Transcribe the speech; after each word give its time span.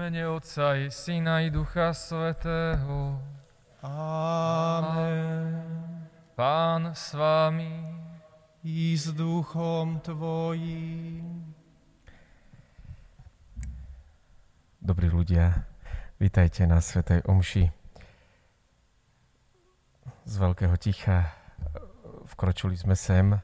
mene 0.00 0.24
Otca 0.28 0.80
i 0.80 0.88
Syna 0.90 1.40
i 1.44 1.50
Ducha 1.52 1.92
Svetého. 1.92 3.20
Amen. 3.84 5.60
Pán 6.32 6.96
s 6.96 7.12
vami. 7.12 7.84
I 8.64 8.96
s 8.96 9.12
duchom 9.12 10.00
Tvojím. 10.00 11.52
Dobrí 14.80 15.12
ľudia, 15.12 15.68
vítajte 16.16 16.64
na 16.64 16.80
Svetej 16.80 17.20
Omši. 17.28 17.68
Z 20.24 20.34
veľkého 20.40 20.80
ticha 20.80 21.28
vkročili 22.24 22.72
sme 22.72 22.96
sem, 22.96 23.36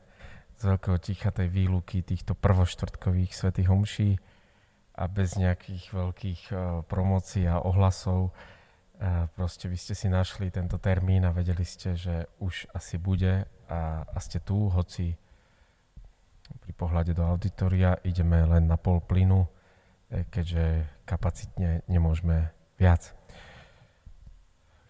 z 0.57 0.63
veľkého 0.65 0.97
ticha 1.05 1.29
tej 1.37 1.53
výluky 1.53 2.01
týchto 2.01 2.33
prvoštvrtkových 2.33 3.37
Svetých 3.37 3.69
Omší 3.69 4.17
a 4.97 5.05
bez 5.07 5.37
nejakých 5.37 5.93
veľkých 5.93 6.43
uh, 6.51 6.59
promócií 6.89 7.45
a 7.45 7.61
ohlasov. 7.61 8.33
Uh, 8.97 9.29
proste 9.37 9.69
vy 9.69 9.77
ste 9.77 9.93
si 9.93 10.09
našli 10.09 10.49
tento 10.49 10.81
termín 10.81 11.29
a 11.29 11.37
vedeli 11.37 11.63
ste, 11.63 11.95
že 11.95 12.33
už 12.41 12.73
asi 12.73 12.97
bude 12.97 13.45
a, 13.69 14.09
a 14.09 14.19
ste 14.25 14.41
tu, 14.41 14.73
hoci 14.73 15.13
pri 16.47 16.73
pohľade 16.73 17.13
do 17.13 17.27
auditoria 17.27 18.01
ideme 18.07 18.41
len 18.47 18.65
na 18.65 18.81
pol 18.81 19.05
plynu, 19.05 19.45
E, 20.07 20.23
keďže 20.31 20.87
kapacitne 21.03 21.83
nemôžeme 21.91 22.55
viac. 22.79 23.11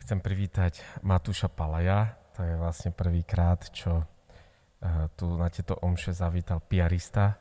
Chcem 0.05 0.21
privítať 0.21 0.85
Matúša 1.01 1.49
Palaja, 1.49 2.21
to 2.37 2.45
je 2.45 2.55
vlastne 2.55 2.93
prvýkrát, 2.93 3.59
čo 3.73 4.07
tu 5.19 5.35
na 5.35 5.51
tieto 5.51 5.75
omše 5.83 6.15
zavítal 6.15 6.63
piarista 6.63 7.41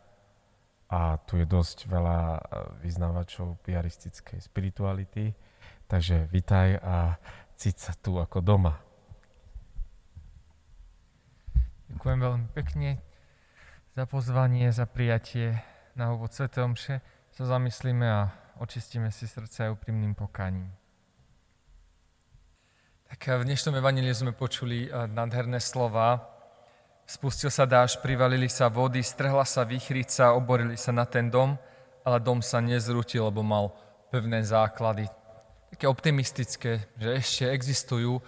a 0.89 1.17
tu 1.25 1.41
je 1.41 1.45
dosť 1.49 1.89
veľa 1.89 2.19
e, 2.19 2.39
vyznávačov 2.85 3.57
piaristickej 3.65 4.37
spirituality, 4.37 5.33
takže 5.89 6.29
vitaj 6.29 6.77
a 6.77 7.17
cíť 7.57 7.75
sa 7.77 7.93
tu 7.97 8.21
ako 8.21 8.41
doma. 8.41 8.77
Ďakujem 11.89 12.19
veľmi 12.21 12.47
pekne 12.53 12.89
za 13.95 14.03
pozvanie, 14.05 14.69
za 14.69 14.85
prijatie 14.85 15.57
na 15.95 16.11
úvod 16.11 16.35
Sv. 16.35 16.51
Omše 16.51 16.99
sa 17.31 17.43
zamyslíme 17.47 18.03
a 18.03 18.29
očistíme 18.59 19.09
si 19.09 19.25
srdce 19.25 19.67
aj 19.69 19.79
úprimným 19.79 20.11
pokaním. 20.11 20.69
Tak 23.07 23.39
v 23.39 23.47
dnešnom 23.47 23.79
evaníliu 23.79 24.11
sme 24.11 24.35
počuli 24.35 24.91
nádherné 24.91 25.63
slova. 25.63 26.34
Spustil 27.05 27.53
sa 27.53 27.69
dáž, 27.69 28.01
privalili 28.01 28.49
sa 28.49 28.65
vody, 28.65 29.05
strhla 29.05 29.45
sa 29.45 29.61
výchrica, 29.61 30.33
oborili 30.33 30.73
sa 30.73 30.89
na 30.89 31.05
ten 31.05 31.29
dom, 31.29 31.53
ale 32.01 32.17
dom 32.17 32.41
sa 32.41 32.57
nezrutil, 32.61 33.29
lebo 33.29 33.45
mal 33.45 33.71
pevné 34.09 34.41
základy. 34.41 35.05
Také 35.69 35.85
optimistické, 35.85 36.89
že 36.97 37.09
ešte 37.13 37.43
existujú 37.53 38.21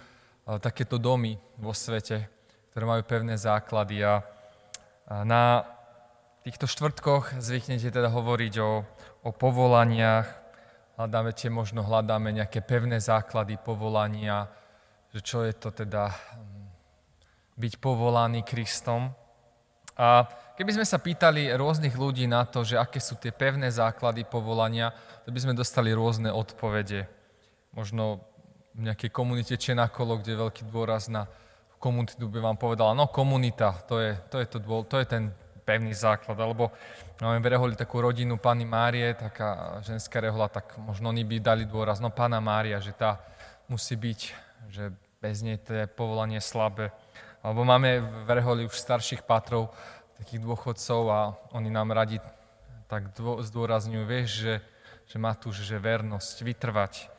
takéto 0.62 0.96
domy 0.96 1.36
vo 1.58 1.74
svete, 1.74 2.30
ktoré 2.70 2.84
majú 2.86 3.02
pevné 3.02 3.34
základy. 3.34 4.06
A 4.06 4.22
na 5.26 5.66
týchto 6.46 6.70
štvrtkoch 6.70 7.42
zvyknete 7.42 7.90
teda 7.90 8.08
hovoriť 8.08 8.54
o 8.62 8.86
o 9.18 9.34
povolaniach, 9.34 10.30
hľadáme 10.94 11.34
tie, 11.34 11.50
možno 11.50 11.82
hľadáme 11.82 12.30
nejaké 12.30 12.62
pevné 12.62 13.02
základy 13.02 13.58
povolania, 13.58 14.46
že 15.10 15.20
čo 15.20 15.42
je 15.42 15.52
to 15.52 15.74
teda 15.74 16.14
byť 17.58 17.82
povolaný 17.82 18.46
Kristom. 18.46 19.10
A 19.98 20.30
keby 20.54 20.78
sme 20.78 20.86
sa 20.86 21.02
pýtali 21.02 21.50
rôznych 21.58 21.98
ľudí 21.98 22.30
na 22.30 22.46
to, 22.46 22.62
že 22.62 22.78
aké 22.78 23.02
sú 23.02 23.18
tie 23.18 23.34
pevné 23.34 23.66
základy 23.74 24.22
povolania, 24.22 24.94
to 25.26 25.34
by 25.34 25.42
sme 25.42 25.58
dostali 25.58 25.90
rôzne 25.90 26.30
odpovede. 26.30 27.10
Možno 27.74 28.22
v 28.78 28.86
nejakej 28.86 29.10
komunite 29.10 29.58
Čenakolo, 29.58 30.22
kde 30.22 30.38
je 30.38 30.42
veľký 30.46 30.62
dôraz 30.70 31.10
na 31.10 31.26
komunitu, 31.82 32.30
by 32.30 32.38
vám 32.38 32.58
povedala, 32.58 32.94
no 32.94 33.10
komunita, 33.10 33.74
to 33.90 33.98
je, 33.98 34.14
to 34.30 34.38
je, 34.38 34.46
to, 34.46 34.58
to 34.86 34.96
je 35.02 35.06
ten 35.06 35.34
pevný 35.66 35.90
základ. 35.92 36.38
Alebo 36.38 36.70
máme 37.18 37.42
v 37.42 37.50
Reholi 37.50 37.74
takú 37.74 37.98
rodinu 37.98 38.38
Pany 38.38 38.62
Márie, 38.62 39.18
taká 39.18 39.82
ženská 39.82 40.22
rehola, 40.22 40.46
tak 40.46 40.78
možno 40.78 41.10
oni 41.10 41.26
by 41.26 41.42
dali 41.42 41.66
dôraz, 41.66 41.98
no 41.98 42.14
Pana 42.14 42.38
Mária, 42.38 42.78
že 42.78 42.94
tá 42.94 43.18
musí 43.66 43.98
byť, 43.98 44.20
že 44.70 44.94
bez 45.18 45.42
nej 45.42 45.58
to 45.58 45.74
je 45.74 45.84
povolanie 45.90 46.38
slabé. 46.38 46.94
Alebo 47.42 47.62
máme 47.62 48.02
v 48.02 48.28
Reholi 48.28 48.66
už 48.66 48.74
starších 48.74 49.22
patrov, 49.22 49.70
takých 50.18 50.42
dôchodcov 50.42 51.02
a 51.08 51.20
oni 51.54 51.70
nám 51.70 51.94
radi 51.94 52.18
tak 52.88 53.12
zdôrazňujú, 53.20 54.02
vieš, 54.08 54.30
že, 54.42 54.54
že 55.06 55.16
Matúš, 55.20 55.62
že 55.62 55.76
vernosť, 55.76 56.36
vytrvať. 56.40 57.12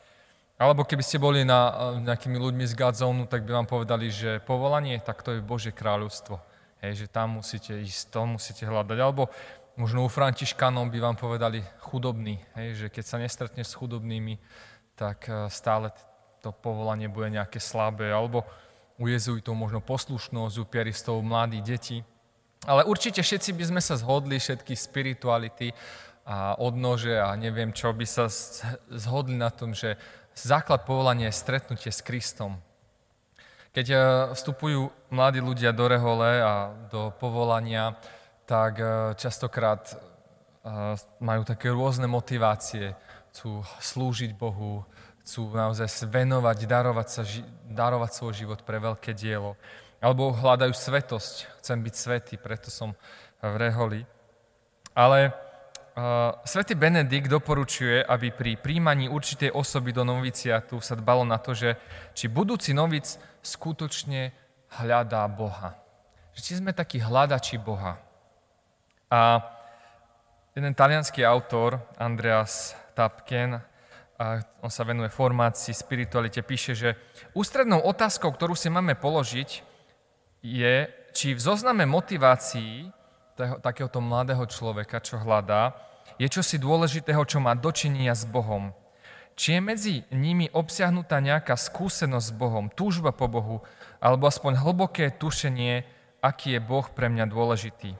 Alebo 0.60 0.84
keby 0.84 1.00
ste 1.00 1.16
boli 1.16 1.40
na, 1.40 1.96
nejakými 2.04 2.36
ľuďmi 2.36 2.68
z 2.68 2.76
Godzone, 2.76 3.24
tak 3.24 3.48
by 3.48 3.64
vám 3.64 3.68
povedali, 3.70 4.12
že 4.12 4.44
povolanie, 4.44 5.00
tak 5.00 5.24
to 5.24 5.38
je 5.38 5.40
Božie 5.40 5.72
kráľovstvo. 5.72 6.36
Hej, 6.84 7.06
že 7.06 7.06
tam 7.08 7.40
musíte 7.40 7.72
ísť, 7.80 8.12
to 8.12 8.20
musíte 8.28 8.68
hľadať. 8.68 8.98
Alebo 9.00 9.32
možno 9.80 10.04
u 10.04 10.12
Františkanov 10.12 10.92
by 10.92 10.98
vám 11.00 11.16
povedali 11.16 11.64
chudobný, 11.80 12.36
hej, 12.60 12.76
že 12.76 12.86
keď 12.92 13.04
sa 13.08 13.16
nestretneš 13.16 13.72
s 13.72 13.78
chudobnými, 13.80 14.36
tak 14.98 15.24
eh, 15.32 15.48
stále 15.48 15.96
to 16.44 16.52
povolanie 16.52 17.08
bude 17.08 17.32
nejaké 17.32 17.56
slabé. 17.56 18.12
Alebo 18.12 18.44
u 19.00 19.08
jezuitov 19.08 19.56
možno 19.56 19.80
poslušnosť, 19.80 20.54
u 20.60 20.64
piaristov 20.68 21.16
mladí 21.24 21.64
deti. 21.64 22.04
Ale 22.68 22.84
určite 22.84 23.24
všetci 23.24 23.56
by 23.56 23.64
sme 23.72 23.80
sa 23.80 23.96
zhodli, 23.96 24.36
všetky 24.36 24.76
spirituality 24.76 25.72
a 26.28 26.60
odnože 26.60 27.16
a 27.16 27.32
neviem 27.32 27.72
čo, 27.72 27.96
by 27.96 28.04
sa 28.04 28.28
zhodli 28.92 29.40
na 29.40 29.48
tom, 29.48 29.72
že 29.72 29.96
základ 30.36 30.84
povolania 30.84 31.32
je 31.32 31.40
stretnutie 31.40 31.88
s 31.88 32.04
Kristom, 32.04 32.60
keď 33.70 33.86
eh, 33.90 34.00
vstupujú 34.34 34.90
mladí 35.14 35.38
ľudia 35.38 35.70
do 35.70 35.86
rehole 35.86 36.42
a 36.42 36.74
do 36.90 37.14
povolania, 37.14 37.94
tak 38.42 38.82
eh, 38.82 39.14
častokrát 39.14 39.94
eh, 39.94 40.98
majú 41.22 41.42
také 41.46 41.70
rôzne 41.70 42.10
motivácie. 42.10 42.98
Chcú 43.30 43.62
slúžiť 43.78 44.34
Bohu, 44.34 44.82
chcú 45.22 45.52
naozaj 45.52 46.08
venovať, 46.08 46.58
darovať, 46.66 47.08
sa, 47.08 47.22
darovať 47.68 48.10
svoj 48.10 48.32
život 48.34 48.60
pre 48.64 48.80
veľké 48.80 49.14
dielo. 49.14 49.54
Alebo 50.00 50.32
hľadajú 50.32 50.72
svetosť. 50.72 51.60
Chcem 51.60 51.78
byť 51.80 51.94
svetý, 51.94 52.34
preto 52.40 52.72
som 52.72 52.96
v 53.40 53.54
reholi. 53.56 54.02
Ale 54.96 55.32
Uh, 55.90 56.30
Svetý 56.46 56.78
Benedikt 56.78 57.26
doporučuje, 57.26 58.06
aby 58.06 58.30
pri 58.30 58.54
príjmaní 58.54 59.10
určitej 59.10 59.50
osoby 59.50 59.90
do 59.90 60.06
noviciatu 60.06 60.78
sa 60.78 60.94
dbalo 60.94 61.26
na 61.26 61.34
to, 61.34 61.50
že 61.50 61.74
či 62.14 62.30
budúci 62.30 62.70
novic 62.70 63.18
skutočne 63.42 64.30
hľadá 64.80 65.26
Boha. 65.26 65.74
Že 66.30 66.40
či 66.40 66.52
sme 66.62 66.70
takí 66.70 67.02
hľadači 67.02 67.58
Boha. 67.58 67.98
A 69.10 69.42
jeden 70.54 70.70
talianský 70.70 71.26
autor, 71.26 71.82
Andreas 71.98 72.78
Tapken, 72.94 73.58
a 74.20 74.44
on 74.60 74.68
sa 74.68 74.84
venuje 74.84 75.08
formácii, 75.08 75.72
spiritualite, 75.72 76.44
píše, 76.44 76.76
že 76.76 76.92
ústrednou 77.32 77.80
otázkou, 77.80 78.28
ktorú 78.28 78.52
si 78.52 78.68
máme 78.68 78.92
položiť, 78.92 79.64
je, 80.44 80.74
či 81.16 81.32
v 81.32 81.40
zozname 81.40 81.88
motivácií 81.88 82.92
takéhoto 83.64 84.04
mladého 84.04 84.44
človeka, 84.44 85.00
čo 85.00 85.16
hľadá, 85.16 85.72
je 86.20 86.28
čosi 86.28 86.60
dôležitého, 86.60 87.24
čo 87.24 87.40
má 87.40 87.56
dočinenia 87.56 88.12
s 88.12 88.28
Bohom. 88.28 88.76
Či 89.40 89.56
je 89.56 89.60
medzi 89.64 89.94
nimi 90.12 90.52
obsiahnutá 90.52 91.16
nejaká 91.24 91.56
skúsenosť 91.56 92.26
s 92.28 92.36
Bohom, 92.36 92.68
túžba 92.68 93.16
po 93.16 93.24
Bohu, 93.24 93.64
alebo 94.04 94.28
aspoň 94.28 94.60
hlboké 94.60 95.08
tušenie, 95.16 95.88
aký 96.20 96.56
je 96.56 96.60
Boh 96.60 96.84
pre 96.92 97.08
mňa 97.08 97.24
dôležitý. 97.24 97.96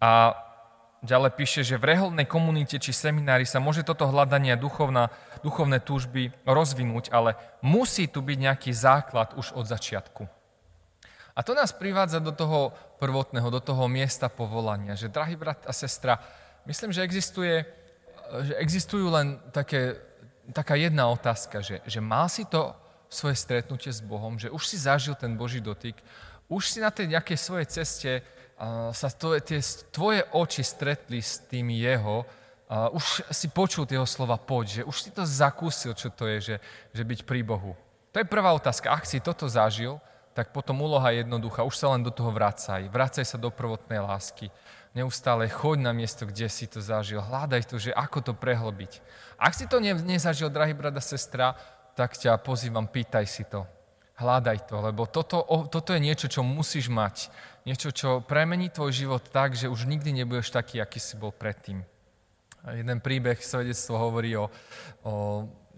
A 0.00 0.32
ďalej 1.00 1.32
píše, 1.36 1.60
že 1.64 1.80
v 1.80 1.96
reholnej 1.96 2.28
komunite 2.28 2.76
či 2.76 2.92
seminári 2.92 3.48
sa 3.48 3.60
môže 3.60 3.80
toto 3.84 4.08
hľadanie 4.08 4.52
duchovná, 4.56 5.08
duchovné 5.40 5.80
túžby 5.80 6.32
rozvinúť, 6.44 7.08
ale 7.12 7.36
musí 7.64 8.04
tu 8.08 8.20
byť 8.20 8.38
nejaký 8.38 8.70
základ 8.72 9.32
už 9.36 9.56
od 9.56 9.64
začiatku. 9.64 10.28
A 11.36 11.40
to 11.40 11.56
nás 11.56 11.72
privádza 11.72 12.20
do 12.20 12.36
toho 12.36 12.74
prvotného, 13.00 13.48
do 13.48 13.60
toho 13.64 13.88
miesta 13.88 14.28
povolania, 14.28 14.92
že 14.92 15.08
drahý 15.08 15.40
brat 15.40 15.64
a 15.64 15.72
sestra, 15.72 16.20
myslím, 16.68 16.92
že 16.92 17.00
existuje, 17.00 17.64
že 18.44 18.54
existujú 18.60 19.08
len 19.08 19.40
také, 19.48 19.96
taká 20.52 20.76
jedna 20.76 21.08
otázka, 21.08 21.64
že, 21.64 21.80
že 21.88 22.00
mal 22.04 22.28
si 22.28 22.44
to 22.44 22.76
svoje 23.08 23.40
stretnutie 23.40 23.88
s 23.88 24.04
Bohom, 24.04 24.36
že 24.36 24.52
už 24.52 24.62
si 24.68 24.76
zažil 24.76 25.16
ten 25.16 25.32
Boží 25.34 25.64
dotyk, 25.64 25.96
už 26.50 26.66
si 26.66 26.78
na 26.82 26.90
tej 26.90 27.08
nejakej 27.14 27.38
svojej 27.38 27.66
ceste 27.70 28.10
sa 28.92 29.08
tvoje, 29.08 29.40
tie 29.40 29.60
tvoje 29.88 30.20
oči 30.36 30.60
stretli 30.60 31.24
s 31.24 31.40
tým 31.48 31.72
jeho, 31.72 32.28
už 32.70 33.26
si 33.32 33.48
počul 33.50 33.88
tie 33.88 33.98
slova 34.06 34.36
poď, 34.36 34.66
že 34.68 34.82
už 34.86 34.96
si 35.00 35.10
to 35.10 35.24
zakúsil, 35.24 35.96
čo 35.96 36.12
to 36.12 36.28
je, 36.28 36.38
že, 36.38 36.56
že 36.94 37.02
byť 37.02 37.20
pri 37.24 37.40
Bohu. 37.42 37.72
To 38.12 38.16
je 38.20 38.26
prvá 38.26 38.52
otázka. 38.54 38.90
Ak 38.90 39.06
si 39.06 39.18
toto 39.18 39.48
zažil, 39.50 39.98
tak 40.34 40.54
potom 40.54 40.78
úloha 40.78 41.10
je 41.10 41.26
jednoduchá. 41.26 41.66
Už 41.66 41.74
sa 41.74 41.90
len 41.90 42.02
do 42.02 42.14
toho 42.14 42.30
vracaj. 42.30 42.86
Vracaj 42.86 43.26
sa 43.26 43.38
do 43.38 43.50
prvotnej 43.50 43.98
lásky. 43.98 44.50
Neustále 44.94 45.46
choď 45.46 45.86
na 45.86 45.92
miesto, 45.94 46.26
kde 46.26 46.46
si 46.50 46.66
to 46.66 46.82
zažil. 46.82 47.22
Hľadaj 47.22 47.70
to, 47.70 47.78
že 47.78 47.94
ako 47.94 48.30
to 48.30 48.32
prehlbiť. 48.34 49.02
Ak 49.38 49.54
si 49.54 49.66
to 49.66 49.78
ne, 49.78 49.94
nezažil, 49.94 50.50
drahý 50.50 50.74
brat 50.74 50.94
a 50.94 51.02
sestra, 51.02 51.54
tak 51.94 52.18
ťa 52.18 52.38
pozývam, 52.42 52.86
pýtaj 52.86 53.26
si 53.26 53.46
to. 53.46 53.66
Hľadaj 54.18 54.68
to, 54.68 54.76
lebo 54.84 55.08
toto, 55.08 55.40
o, 55.40 55.64
toto 55.64 55.96
je 55.96 56.00
niečo, 56.02 56.28
čo 56.28 56.44
musíš 56.44 56.92
mať. 56.92 57.32
Niečo, 57.68 57.92
čo 57.92 58.24
premení 58.24 58.72
tvoj 58.72 58.92
život 58.92 59.22
tak, 59.28 59.52
že 59.52 59.68
už 59.68 59.84
nikdy 59.84 60.24
nebudeš 60.24 60.48
taký, 60.48 60.80
aký 60.80 60.96
si 60.96 61.20
bol 61.20 61.28
predtým. 61.28 61.84
Jeden 62.72 62.98
príbeh, 63.00 63.40
svedectvo 63.40 64.00
hovorí 64.00 64.36
o, 64.36 64.48
o 65.04 65.12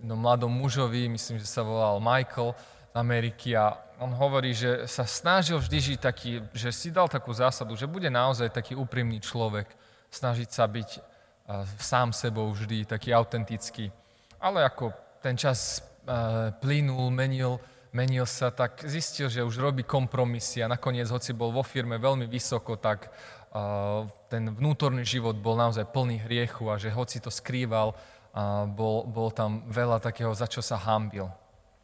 no, 0.02 0.14
mladom 0.14 0.50
mužovi, 0.50 1.11
myslím, 1.11 1.38
že 1.38 1.46
sa 1.46 1.62
volal 1.62 2.02
Michael 2.02 2.55
z 2.90 2.94
Ameriky 2.94 3.55
a 3.58 3.79
on 4.02 4.11
hovorí, 4.14 4.50
že 4.50 4.87
sa 4.90 5.06
snažil 5.06 5.62
vždy 5.62 5.79
žiť 5.79 5.99
taký, 6.02 6.43
že 6.50 6.75
si 6.75 6.90
dal 6.90 7.06
takú 7.06 7.31
zásadu, 7.31 7.79
že 7.79 7.87
bude 7.87 8.11
naozaj 8.11 8.50
taký 8.50 8.75
úprimný 8.75 9.23
človek, 9.23 9.70
snažiť 10.11 10.49
sa 10.50 10.67
byť 10.67 10.90
uh, 10.99 11.62
sám 11.79 12.11
sebou 12.11 12.50
vždy, 12.50 12.82
taký 12.82 13.14
autentický. 13.14 13.94
Ale 14.43 14.67
ako 14.67 14.90
ten 15.23 15.38
čas 15.38 15.82
uh, 16.02 16.50
plynul, 16.58 17.14
menil, 17.14 17.62
menil 17.93 18.25
sa, 18.25 18.49
tak 18.49 18.83
zistil, 18.89 19.29
že 19.29 19.44
už 19.44 19.61
robí 19.61 19.85
kompromisy 19.85 20.65
a 20.65 20.73
nakoniec, 20.73 21.12
hoci 21.12 21.37
bol 21.37 21.53
vo 21.53 21.61
firme 21.61 22.00
veľmi 22.00 22.25
vysoko, 22.25 22.81
tak 22.81 23.12
uh, 23.53 24.09
ten 24.33 24.49
vnútorný 24.49 25.05
život 25.05 25.37
bol 25.37 25.55
naozaj 25.55 25.93
plný 25.93 26.25
hriechu 26.25 26.73
a 26.73 26.81
že 26.81 26.89
hoci 26.89 27.21
to 27.21 27.29
skrýval, 27.29 27.93
uh, 27.93 28.65
bol, 28.65 29.05
bol 29.05 29.29
tam 29.29 29.69
veľa 29.69 30.00
takého, 30.00 30.33
za 30.33 30.49
čo 30.49 30.65
sa 30.65 30.81
hambil. 30.81 31.29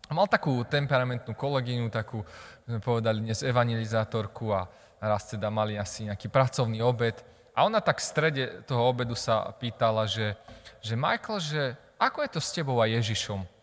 Mal 0.08 0.24
takú 0.24 0.64
temperamentnú 0.64 1.36
kolegyňu, 1.36 1.92
takú, 1.92 2.24
sme 2.64 2.80
povedali 2.80 3.20
dnes, 3.20 3.44
evangelizátorku 3.44 4.56
a 4.56 4.64
raz 4.96 5.28
teda 5.28 5.52
mali 5.52 5.76
asi 5.76 6.08
nejaký 6.08 6.32
pracovný 6.32 6.80
obed. 6.80 7.20
A 7.52 7.68
ona 7.68 7.84
tak 7.84 8.00
v 8.00 8.08
strede 8.08 8.44
toho 8.64 8.88
obedu 8.88 9.12
sa 9.12 9.52
pýtala, 9.52 10.08
že, 10.08 10.32
že 10.80 10.96
Michael, 10.96 11.38
že 11.44 11.62
ako 12.00 12.24
je 12.24 12.30
to 12.32 12.40
s 12.40 12.54
tebou 12.56 12.80
a 12.80 12.88
Ježišom? 12.88 13.57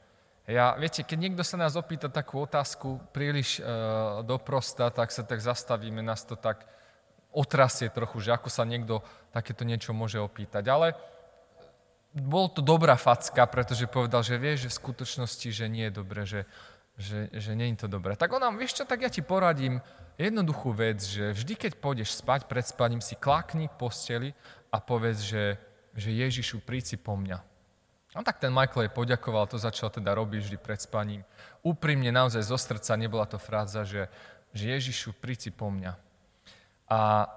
Ja, 0.46 0.78
viete, 0.78 1.02
keď 1.02 1.18
niekto 1.18 1.42
sa 1.42 1.58
nás 1.58 1.74
opýta 1.74 2.06
takú 2.06 2.46
otázku 2.46 3.02
príliš 3.10 3.58
e, 3.58 3.62
doprosta, 4.22 4.94
tak 4.94 5.10
sa 5.10 5.26
tak 5.26 5.42
zastavíme, 5.42 6.06
nás 6.06 6.22
to 6.22 6.38
tak 6.38 6.70
otrasie 7.34 7.90
trochu, 7.90 8.22
že 8.22 8.38
ako 8.38 8.54
sa 8.54 8.62
niekto 8.62 9.02
takéto 9.34 9.66
niečo 9.66 9.90
môže 9.98 10.22
opýtať. 10.22 10.70
Ale 10.70 10.94
bol 12.14 12.46
to 12.48 12.62
dobrá 12.62 12.94
facka, 12.94 13.44
pretože 13.50 13.90
povedal, 13.90 14.22
že 14.22 14.38
vie, 14.38 14.54
že 14.54 14.70
v 14.70 14.80
skutočnosti, 14.86 15.50
že 15.50 15.66
nie 15.66 15.90
je 15.90 15.94
dobre, 15.98 16.30
že, 16.30 16.46
že, 16.96 17.28
že 17.34 17.52
nie 17.58 17.74
je 17.74 17.82
to 17.82 17.88
dobré. 17.90 18.14
Tak 18.14 18.30
on 18.30 18.46
nám, 18.46 18.62
vieš 18.62 18.80
čo, 18.80 18.84
tak 18.86 19.02
ja 19.02 19.10
ti 19.10 19.26
poradím 19.26 19.82
jednoduchú 20.16 20.78
vec, 20.78 21.02
že 21.02 21.34
vždy, 21.36 21.54
keď 21.58 21.72
pôjdeš 21.82 22.22
spať, 22.22 22.46
pred 22.46 22.64
spaním 22.64 23.02
si 23.02 23.18
klakni 23.20 23.68
k 23.68 23.76
posteli 23.82 24.30
a 24.70 24.78
povedz, 24.78 25.26
že, 25.26 25.60
že 25.98 26.14
Ježišu, 26.14 26.64
príď 26.64 26.96
si 26.96 26.98
po 27.02 27.20
mňa. 27.20 27.55
No 28.16 28.24
tak 28.24 28.40
ten 28.40 28.48
Michael 28.48 28.88
jej 28.88 28.94
poďakoval, 28.96 29.44
to 29.52 29.60
začal 29.60 29.92
teda 29.92 30.16
robiť 30.16 30.40
vždy 30.40 30.58
pred 30.58 30.80
spaním. 30.80 31.28
Úprimne, 31.60 32.16
naozaj 32.16 32.48
zo 32.48 32.56
srdca, 32.56 32.96
nebola 32.96 33.28
to 33.28 33.36
fráza, 33.36 33.84
že, 33.84 34.08
že 34.56 34.72
Ježišu, 34.72 35.12
príď 35.20 35.40
si 35.48 35.52
po 35.52 35.68
mňa. 35.68 36.00
A 36.88 37.28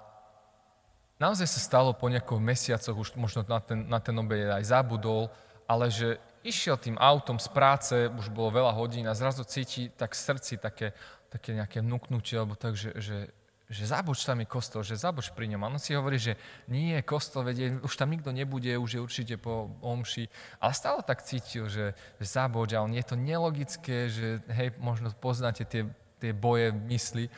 naozaj 1.19 1.51
sa 1.51 1.59
stalo 1.59 1.91
po 1.91 2.07
nejakých 2.07 2.39
mesiacoch, 2.39 2.95
už 2.95 3.19
možno 3.19 3.43
na 3.43 3.59
ten, 3.59 3.83
na 3.91 3.99
ten 3.99 4.15
obed 4.15 4.47
aj 4.47 4.71
zabudol, 4.71 5.27
ale 5.67 5.91
že 5.91 6.15
išiel 6.47 6.79
tým 6.79 6.95
autom 6.95 7.35
z 7.35 7.51
práce, 7.51 7.95
už 8.07 8.31
bolo 8.31 8.55
veľa 8.55 8.71
hodín 8.71 9.03
a 9.11 9.13
zrazu 9.13 9.43
cíti 9.43 9.91
tak 9.91 10.15
v 10.15 10.23
srdci 10.23 10.55
také, 10.55 10.95
také 11.27 11.59
nejaké 11.59 11.83
vnúknutie, 11.83 12.39
alebo 12.39 12.55
tak, 12.55 12.79
že, 12.79 12.95
že, 12.95 13.27
že 13.69 13.85
zaboč 13.85 14.25
tam 14.25 14.41
je 14.41 14.49
kostol, 14.49 14.81
že 14.81 14.97
zaboč 14.97 15.29
pri 15.29 15.45
ňom. 15.53 15.61
A 15.61 15.69
on 15.69 15.77
si 15.77 15.93
hovorí, 15.93 16.17
že 16.17 16.33
nie 16.65 16.97
kostol, 17.05 17.45
vedie, 17.45 17.77
už 17.85 17.93
tam 17.93 18.09
nikto 18.09 18.33
nebude, 18.33 18.73
už 18.73 18.97
je 18.97 19.05
určite 19.05 19.35
po 19.37 19.69
omši. 19.85 20.25
Ale 20.57 20.73
stále 20.73 21.05
tak 21.05 21.21
cítil, 21.21 21.69
že, 21.69 21.93
že 22.17 22.25
zaboč 22.25 22.73
a 22.73 22.81
on 22.81 22.97
je 22.97 23.05
to 23.05 23.13
nelogické, 23.13 24.09
že 24.09 24.41
hej, 24.49 24.73
možno 24.81 25.13
poznáte 25.13 25.69
tie, 25.69 25.85
tie 26.17 26.33
boje 26.33 26.73
mysli. 26.89 27.29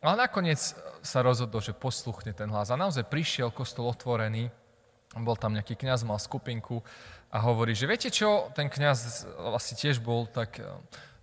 Ale 0.00 0.24
nakoniec 0.24 0.58
sa 1.04 1.20
rozhodol, 1.20 1.60
že 1.60 1.76
posluchne 1.76 2.32
ten 2.32 2.48
hlas. 2.48 2.72
A 2.72 2.80
naozaj 2.80 3.04
prišiel 3.12 3.52
kostol 3.52 3.92
otvorený, 3.92 4.48
bol 5.12 5.36
tam 5.36 5.52
nejaký 5.52 5.76
kňaz, 5.76 6.08
mal 6.08 6.16
skupinku 6.16 6.80
a 7.28 7.36
hovorí, 7.40 7.76
že 7.76 7.88
viete 7.88 8.08
čo, 8.08 8.48
ten 8.56 8.72
kňaz 8.72 9.28
asi 9.56 9.72
tiež 9.76 10.00
bol 10.00 10.24
tak, 10.24 10.56
eh, 10.56 10.64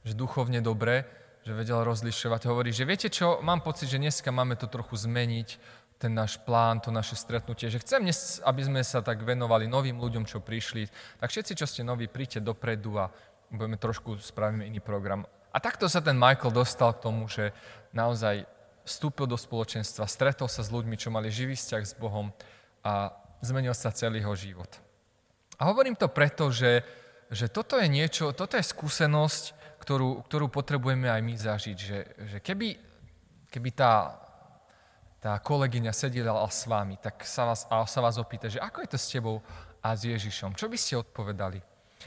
že 0.06 0.13
duchovne 0.13 0.61
dobre, 0.61 1.09
že 1.44 1.51
vedel 1.51 1.84
rozlišovať. 1.84 2.48
Hovorí, 2.48 2.72
že 2.72 2.88
viete 2.88 3.12
čo, 3.12 3.44
mám 3.44 3.60
pocit, 3.60 3.92
že 3.92 4.00
dneska 4.00 4.31
máme 4.31 4.56
to 4.56 4.72
trochu 4.72 4.95
zmeniť, 4.95 5.60
ten 6.00 6.12
náš 6.12 6.36
plán, 6.36 6.84
to 6.84 6.92
naše 6.92 7.16
stretnutie, 7.16 7.72
že 7.72 7.80
chcem 7.80 8.04
dnes, 8.04 8.44
aby 8.44 8.68
sme 8.68 8.81
sa 8.84 9.00
tak 9.00 9.24
venovali 9.24 9.72
novým 9.72 9.95
ľuďom, 10.04 10.28
čo 10.28 10.44
prišli. 10.44 10.92
Tak 11.24 11.31
všetci, 11.31 11.56
čo 11.56 11.63
ste 11.63 11.88
noví, 11.88 12.12
príďte 12.12 12.44
dopredu 12.44 13.00
a 13.00 13.07
budeme 13.48 13.80
trošku, 13.80 14.19
spravíme 14.19 14.68
iný 14.68 14.84
program. 14.84 15.24
A 15.56 15.63
takto 15.63 15.88
sa 15.88 16.04
ten 16.04 16.19
Michael 16.19 16.51
dostal 16.51 16.92
k 16.92 17.07
tomu, 17.07 17.31
že 17.31 17.56
naozaj 17.95 18.44
vstúpil 18.84 19.31
do 19.31 19.40
spoločenstva, 19.40 20.12
stretol 20.12 20.51
sa 20.51 20.60
s 20.60 20.74
ľuďmi, 20.74 21.00
čo 21.00 21.07
mali 21.07 21.31
živý 21.31 21.56
vzťah 21.56 21.84
s 21.88 21.95
Bohom 21.95 22.36
a 22.84 23.16
zmenil 23.40 23.72
sa 23.72 23.95
celý 23.95 24.19
jeho 24.19 24.36
život. 24.36 24.72
A 25.56 25.72
hovorím 25.72 25.95
to 25.95 26.12
preto, 26.12 26.51
že, 26.51 26.84
že 27.31 27.48
toto 27.48 27.80
je 27.80 27.88
niečo, 27.88 28.36
toto 28.36 28.60
je 28.60 28.66
skúsenosť, 28.66 29.62
ktorú, 29.83 30.24
ktorú 30.24 30.47
potrebujeme 30.47 31.12
aj 31.12 31.21
my 31.21 31.33
zažiť. 31.35 31.77
Že, 31.77 32.00
že 32.31 32.38
keby, 32.39 32.80
keby 33.51 33.69
tá, 33.75 34.15
tá 35.19 35.35
kolegyňa 35.44 35.91
sedela 35.91 36.39
s 36.47 36.63
vami, 36.63 36.95
tak 36.95 37.27
sa 37.27 37.51
vás, 37.51 37.68
a 37.68 37.83
sa 37.83 38.00
vás 38.00 38.15
opýta, 38.15 38.47
že 38.47 38.63
ako 38.63 38.80
je 38.88 38.89
to 38.95 39.00
s 39.00 39.12
tebou 39.12 39.44
a 39.83 39.91
s 39.91 40.07
Ježišom, 40.07 40.56
čo 40.56 40.71
by 40.71 40.77
ste 40.80 41.03
odpovedali? 41.03 41.59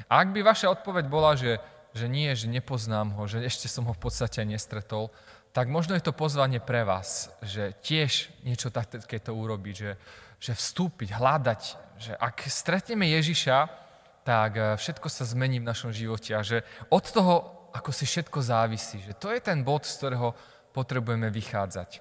A 0.08 0.24
ak 0.24 0.32
by 0.32 0.40
vaša 0.40 0.72
odpoveď 0.72 1.04
bola, 1.08 1.36
že, 1.36 1.60
že 1.92 2.08
nie, 2.08 2.28
že 2.32 2.48
nepoznám 2.48 3.12
ho, 3.16 3.28
že 3.28 3.44
ešte 3.44 3.68
som 3.68 3.84
ho 3.88 3.92
v 3.92 4.00
podstate 4.00 4.40
nestretol, 4.44 5.12
tak 5.56 5.72
možno 5.72 5.96
je 5.96 6.04
to 6.04 6.12
pozvanie 6.12 6.60
pre 6.60 6.84
vás, 6.84 7.32
že 7.40 7.72
tiež 7.80 8.28
niečo 8.44 8.68
takéto 8.68 9.32
urobiť, 9.32 9.74
že, 9.76 9.92
že 10.36 10.52
vstúpiť, 10.52 11.16
hľadať, 11.16 11.62
že 11.96 12.12
ak 12.12 12.44
stretneme 12.44 13.08
Ježiša, 13.08 13.88
tak 14.26 14.50
eh, 14.60 14.76
všetko 14.76 15.08
sa 15.08 15.24
zmení 15.24 15.62
v 15.62 15.68
našom 15.72 15.96
živote 15.96 16.36
a 16.36 16.44
že 16.44 16.60
od 16.92 17.04
toho, 17.08 17.55
ako 17.76 17.92
si 17.92 18.08
všetko 18.08 18.38
závisí, 18.40 18.96
že 19.04 19.12
to 19.12 19.28
je 19.28 19.40
ten 19.44 19.60
bod, 19.60 19.84
z 19.84 20.00
ktorého 20.00 20.32
potrebujeme 20.72 21.28
vychádzať. 21.28 22.00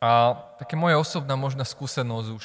A 0.00 0.32
také 0.56 0.80
moja 0.80 0.96
osobná 0.96 1.36
možná 1.36 1.64
skúsenosť 1.64 2.28
už, 2.32 2.44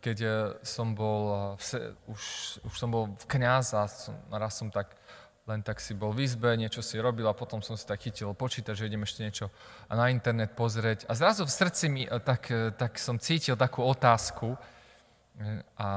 keď 0.00 0.18
eh, 0.24 0.32
som 0.64 0.96
bol, 0.96 1.56
eh, 1.56 1.92
už, 2.08 2.22
už 2.64 2.74
som 2.76 2.88
bol 2.88 3.12
v 3.12 3.24
kniaz 3.28 3.76
a 3.76 3.84
som, 3.88 4.16
raz 4.32 4.56
som 4.56 4.68
tak 4.68 4.96
len 5.44 5.60
tak 5.60 5.76
si 5.76 5.92
bol 5.92 6.08
v 6.08 6.24
izbe, 6.24 6.56
niečo 6.56 6.80
si 6.80 6.96
robil 6.96 7.28
a 7.28 7.36
potom 7.36 7.60
som 7.60 7.76
si 7.76 7.84
tak 7.84 8.00
chytil 8.00 8.32
počítať, 8.32 8.72
že 8.72 8.88
idem 8.88 9.04
ešte 9.04 9.20
niečo 9.20 9.52
na 9.92 10.08
internet 10.08 10.56
pozrieť. 10.56 11.04
A 11.04 11.12
zrazu 11.12 11.44
v 11.44 11.52
srdci 11.52 11.84
mi 11.92 12.08
eh, 12.08 12.16
tak, 12.20 12.48
tak 12.80 12.96
som 12.96 13.20
cítil 13.20 13.56
takú 13.56 13.84
otázku 13.84 14.56
a 15.74 15.88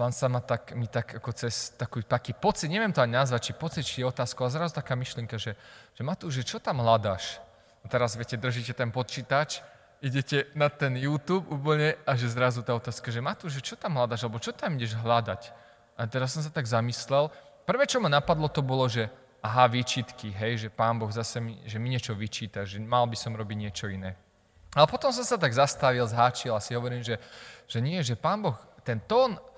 pán 0.00 0.16
sa 0.16 0.32
ma 0.32 0.40
tak, 0.40 0.72
mi 0.72 0.88
tak 0.88 1.20
ako 1.20 1.36
cez 1.36 1.76
taký, 1.76 2.00
taký 2.08 2.32
pocit, 2.32 2.72
neviem 2.72 2.88
to 2.88 3.04
ani 3.04 3.20
nazvať, 3.20 3.52
či 3.52 3.52
pocit, 3.52 3.84
či 3.84 4.00
otázku, 4.00 4.40
ale 4.40 4.56
zrazu 4.56 4.72
taká 4.72 4.96
myšlienka, 4.96 5.36
že, 5.36 5.52
že 5.92 6.00
Matúš, 6.00 6.40
čo 6.40 6.56
tam 6.56 6.80
hľadáš? 6.80 7.36
A 7.84 7.86
teraz, 7.92 8.16
viete, 8.16 8.40
držíte 8.40 8.72
ten 8.72 8.88
počítač, 8.88 9.60
idete 10.00 10.48
na 10.56 10.72
ten 10.72 10.96
YouTube 10.96 11.52
úplne 11.52 12.00
a 12.08 12.16
že 12.16 12.32
zrazu 12.32 12.64
tá 12.64 12.72
otázka, 12.72 13.12
že 13.12 13.20
Matúš, 13.20 13.60
čo 13.60 13.76
tam 13.76 14.00
hľadáš, 14.00 14.24
alebo 14.24 14.40
čo 14.40 14.56
tam 14.56 14.80
ideš 14.80 14.96
hľadať? 14.96 15.52
A 16.00 16.08
teraz 16.08 16.32
som 16.32 16.40
sa 16.40 16.48
tak 16.48 16.64
zamyslel, 16.64 17.28
Prvé, 17.70 17.86
čo 17.86 18.02
ma 18.02 18.10
napadlo, 18.10 18.50
to 18.50 18.66
bolo, 18.66 18.90
že 18.90 19.06
aha, 19.46 19.70
výčitky, 19.70 20.34
hej, 20.34 20.66
že 20.66 20.68
pán 20.74 20.98
Boh 20.98 21.06
zase 21.06 21.38
mi, 21.38 21.54
že 21.70 21.78
mi 21.78 21.86
niečo 21.86 22.18
vyčíta, 22.18 22.66
že 22.66 22.82
mal 22.82 23.06
by 23.06 23.14
som 23.14 23.30
robiť 23.30 23.56
niečo 23.56 23.86
iné. 23.86 24.18
Ale 24.74 24.90
potom 24.90 25.14
som 25.14 25.22
sa 25.22 25.38
tak 25.38 25.54
zastavil, 25.54 26.02
zháčil 26.02 26.50
a 26.50 26.58
si 26.58 26.74
hovorím, 26.74 27.06
že, 27.06 27.14
že 27.70 27.78
nie, 27.78 28.02
že 28.02 28.18
pán 28.18 28.42
Boh, 28.42 28.58
ten 28.82 28.98
tón 28.98 29.38
a 29.38 29.49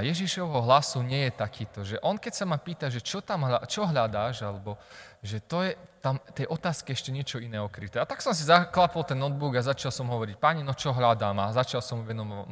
Ježišovho 0.00 0.64
hlasu 0.64 1.04
nie 1.04 1.28
je 1.28 1.32
takýto, 1.36 1.84
že 1.84 2.00
on 2.00 2.16
keď 2.16 2.32
sa 2.32 2.48
ma 2.48 2.56
pýta, 2.56 2.88
že 2.88 3.04
čo 3.04 3.20
tam 3.20 3.44
čo 3.68 3.84
hľadáš, 3.84 4.40
alebo 4.40 4.80
že 5.20 5.36
to 5.44 5.68
je 5.68 5.76
tam 6.00 6.16
tej 6.36 6.48
otázke 6.48 6.92
ešte 6.92 7.12
niečo 7.12 7.40
iné 7.40 7.60
okryté. 7.60 7.96
A 7.96 8.08
tak 8.08 8.24
som 8.24 8.32
si 8.36 8.44
zaklapol 8.44 9.04
ten 9.04 9.16
notebook 9.16 9.56
a 9.56 9.64
začal 9.64 9.92
som 9.92 10.08
hovoriť, 10.08 10.36
pani, 10.36 10.60
no 10.60 10.76
čo 10.76 10.92
hľadám? 10.92 11.36
A 11.44 11.52
začal 11.52 11.84
som 11.84 12.04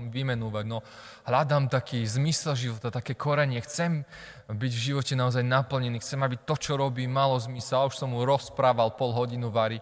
vymenúvať, 0.08 0.64
no 0.68 0.84
hľadám 1.24 1.68
taký 1.68 2.04
zmysel 2.04 2.56
života, 2.56 2.92
také 2.92 3.16
korenie, 3.16 3.60
chcem 3.64 4.04
byť 4.48 4.72
v 4.72 4.84
živote 4.92 5.12
naozaj 5.16 5.44
naplnený, 5.44 6.00
chcem, 6.00 6.20
aby 6.20 6.40
to, 6.44 6.56
čo 6.60 6.76
robím, 6.76 7.12
malo 7.12 7.36
zmysel. 7.40 7.84
A 7.84 7.88
už 7.88 8.00
som 8.00 8.12
mu 8.12 8.24
rozprával 8.24 8.96
pol 8.96 9.12
hodinu 9.12 9.48
vary. 9.52 9.80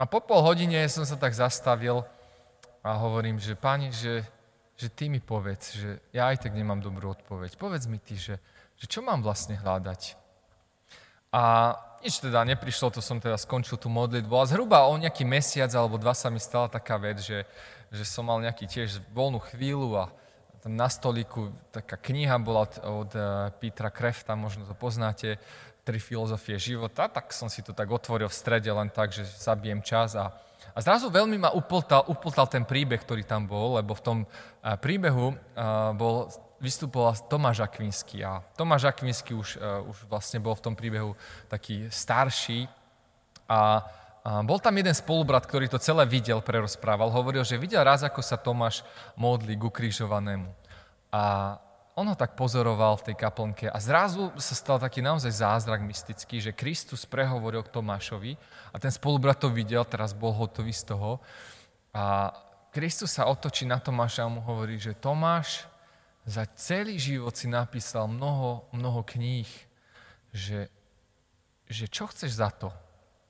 A 0.00 0.04
po 0.04 0.20
pol 0.20 0.44
hodine 0.44 0.80
som 0.92 1.04
sa 1.04 1.16
tak 1.16 1.36
zastavil 1.36 2.04
a 2.84 3.00
hovorím, 3.00 3.40
že 3.40 3.56
pani, 3.56 3.92
že 3.92 4.24
že 4.74 4.90
ty 4.90 5.06
mi 5.06 5.22
povedz, 5.22 5.78
že 5.78 6.02
ja 6.10 6.34
aj 6.34 6.46
tak 6.46 6.52
nemám 6.58 6.82
dobrú 6.82 7.14
odpoveď. 7.14 7.54
Povedz 7.54 7.86
mi 7.86 8.02
ty, 8.02 8.18
že, 8.18 8.42
že 8.74 8.86
čo 8.90 9.00
mám 9.06 9.22
vlastne 9.22 9.54
hľadať. 9.54 10.18
A 11.34 11.74
nič 12.02 12.20
teda 12.22 12.46
neprišlo, 12.46 12.94
to 12.94 13.02
som 13.02 13.18
teda 13.18 13.38
skončil 13.38 13.78
tú 13.78 13.90
modlitbu. 13.90 14.34
A 14.34 14.50
zhruba 14.50 14.86
o 14.86 14.94
nejaký 14.98 15.22
mesiac 15.26 15.70
alebo 15.74 15.98
dva 15.98 16.14
sa 16.14 16.30
mi 16.30 16.38
stala 16.38 16.70
taká 16.70 16.98
vec, 16.98 17.22
že, 17.22 17.46
že 17.90 18.04
som 18.06 18.26
mal 18.26 18.38
nejaký 18.42 18.66
tiež 18.66 19.02
voľnú 19.14 19.42
chvíľu 19.50 19.98
a 19.98 20.04
tam 20.62 20.74
na 20.74 20.88
stoliku 20.88 21.52
taká 21.70 22.00
kniha 22.00 22.40
bola 22.40 22.64
od, 22.64 22.74
od 22.80 23.10
eh, 23.12 23.24
Petra 23.60 23.92
Krefta, 23.92 24.32
možno 24.34 24.64
to 24.64 24.72
poznáte, 24.72 25.36
Tri 25.84 26.00
filozofie 26.00 26.56
života, 26.56 27.12
tak 27.12 27.28
som 27.36 27.52
si 27.52 27.60
to 27.60 27.76
tak 27.76 27.92
otvoril 27.92 28.32
v 28.32 28.32
strede 28.32 28.72
len 28.72 28.88
tak, 28.88 29.12
že 29.12 29.20
zabijem 29.20 29.84
čas 29.84 30.16
a, 30.16 30.32
a 30.74 30.78
zrazu 30.82 31.06
veľmi 31.06 31.38
ma 31.38 31.54
upltal, 31.54 32.02
upltal 32.10 32.50
ten 32.50 32.66
príbeh, 32.66 32.98
ktorý 32.98 33.22
tam 33.22 33.46
bol, 33.46 33.78
lebo 33.78 33.94
v 33.94 34.02
tom 34.02 34.18
eh, 34.26 34.74
príbehu 34.74 35.30
uh, 35.30 35.94
bol, 35.94 36.26
vystupoval 36.58 37.14
Tomáš 37.30 37.62
Akvinsky 37.62 38.26
a 38.26 38.42
Tomáš 38.58 38.90
Akvinsky 38.90 39.38
už, 39.38 39.54
uh, 39.62 39.86
už 39.86 40.10
vlastne 40.10 40.42
bol 40.42 40.58
v 40.58 40.64
tom 40.66 40.74
príbehu 40.74 41.14
taký 41.46 41.86
starší 41.94 42.66
a 43.46 43.86
bol 44.24 44.56
tam 44.56 44.72
jeden 44.72 44.96
spolubrat, 44.96 45.44
ktorý 45.44 45.68
to 45.68 45.76
celé 45.76 46.08
videl, 46.08 46.40
prerozprával. 46.40 47.12
Hovoril, 47.12 47.44
že 47.44 47.60
videl 47.60 47.84
raz, 47.84 48.00
ako 48.00 48.24
sa 48.24 48.40
Tomáš 48.40 48.80
modlí 49.20 49.52
k 49.52 49.68
ukrižovanému. 49.68 50.48
A 51.12 51.54
on 51.94 52.10
ho 52.10 52.16
tak 52.18 52.34
pozoroval 52.34 52.98
v 52.98 53.06
tej 53.10 53.16
kaplnke 53.16 53.66
a 53.70 53.78
zrazu 53.78 54.34
sa 54.34 54.54
stal 54.58 54.82
taký 54.82 54.98
naozaj 54.98 55.30
zázrak 55.30 55.78
mystický, 55.78 56.42
že 56.42 56.50
Kristus 56.50 57.06
prehovoril 57.06 57.62
k 57.62 57.70
Tomášovi 57.70 58.34
a 58.74 58.76
ten 58.82 58.90
spolubrat 58.90 59.38
to 59.38 59.46
videl, 59.46 59.86
teraz 59.86 60.10
bol 60.10 60.34
hotový 60.34 60.74
z 60.74 60.90
toho. 60.90 61.22
A 61.94 62.34
Kristus 62.74 63.14
sa 63.14 63.30
otočí 63.30 63.62
na 63.62 63.78
Tomáša 63.78 64.26
a 64.26 64.32
mu 64.32 64.42
hovorí, 64.42 64.82
že 64.82 64.98
Tomáš 64.98 65.70
za 66.26 66.42
celý 66.58 66.98
život 66.98 67.30
si 67.30 67.46
napísal 67.46 68.10
mnoho, 68.10 68.66
mnoho 68.74 69.06
kníh, 69.06 69.46
že, 70.34 70.66
že 71.70 71.86
čo 71.86 72.10
chceš 72.10 72.42
za 72.42 72.50
to? 72.50 72.74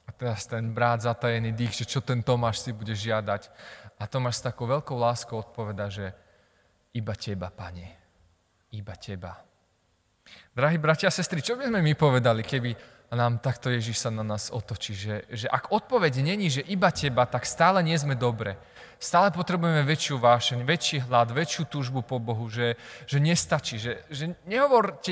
A 0.09 0.11
teraz 0.13 0.49
ten 0.49 0.73
brat 0.73 1.05
zatajený 1.05 1.53
dých, 1.53 1.85
že 1.85 1.85
čo 1.85 2.01
ten 2.01 2.25
Tomáš 2.25 2.65
si 2.65 2.73
bude 2.73 2.97
žiadať. 2.97 3.53
A 4.01 4.09
Tomáš 4.09 4.41
s 4.41 4.47
takou 4.49 4.65
veľkou 4.65 4.97
láskou 4.97 5.45
odpoveda, 5.45 5.93
že 5.93 6.17
iba 6.97 7.13
teba, 7.13 7.53
pane. 7.53 8.04
Iba 8.75 8.99
teba. 8.99 9.39
Drahí 10.51 10.83
bratia 10.83 11.07
a 11.07 11.15
sestry, 11.15 11.39
čo 11.39 11.55
by 11.55 11.71
sme 11.71 11.79
my 11.79 11.95
povedali, 11.95 12.43
keby 12.43 12.75
nám 13.15 13.39
takto 13.39 13.71
Ježiš 13.71 14.03
sa 14.03 14.11
na 14.11 14.27
nás 14.27 14.51
otočí? 14.51 14.99
Že, 14.99 15.31
že 15.31 15.47
ak 15.47 15.71
odpoveď 15.71 16.27
není, 16.27 16.51
že 16.51 16.67
iba 16.67 16.91
teba, 16.91 17.23
tak 17.31 17.47
stále 17.47 17.79
nie 17.87 17.95
sme 17.95 18.19
dobre. 18.19 18.59
Stále 19.05 19.29
potrebujeme 19.29 19.85
väčšiu 19.85 20.17
vášeň, 20.17 20.65
väčší 20.65 21.05
hlad, 21.05 21.29
väčšiu 21.29 21.69
túžbu 21.69 22.01
po 22.01 22.17
Bohu, 22.17 22.49
že, 22.49 22.81
že 23.05 23.21
nestačí. 23.21 23.77
Že, 23.77 24.01
že 24.09 24.25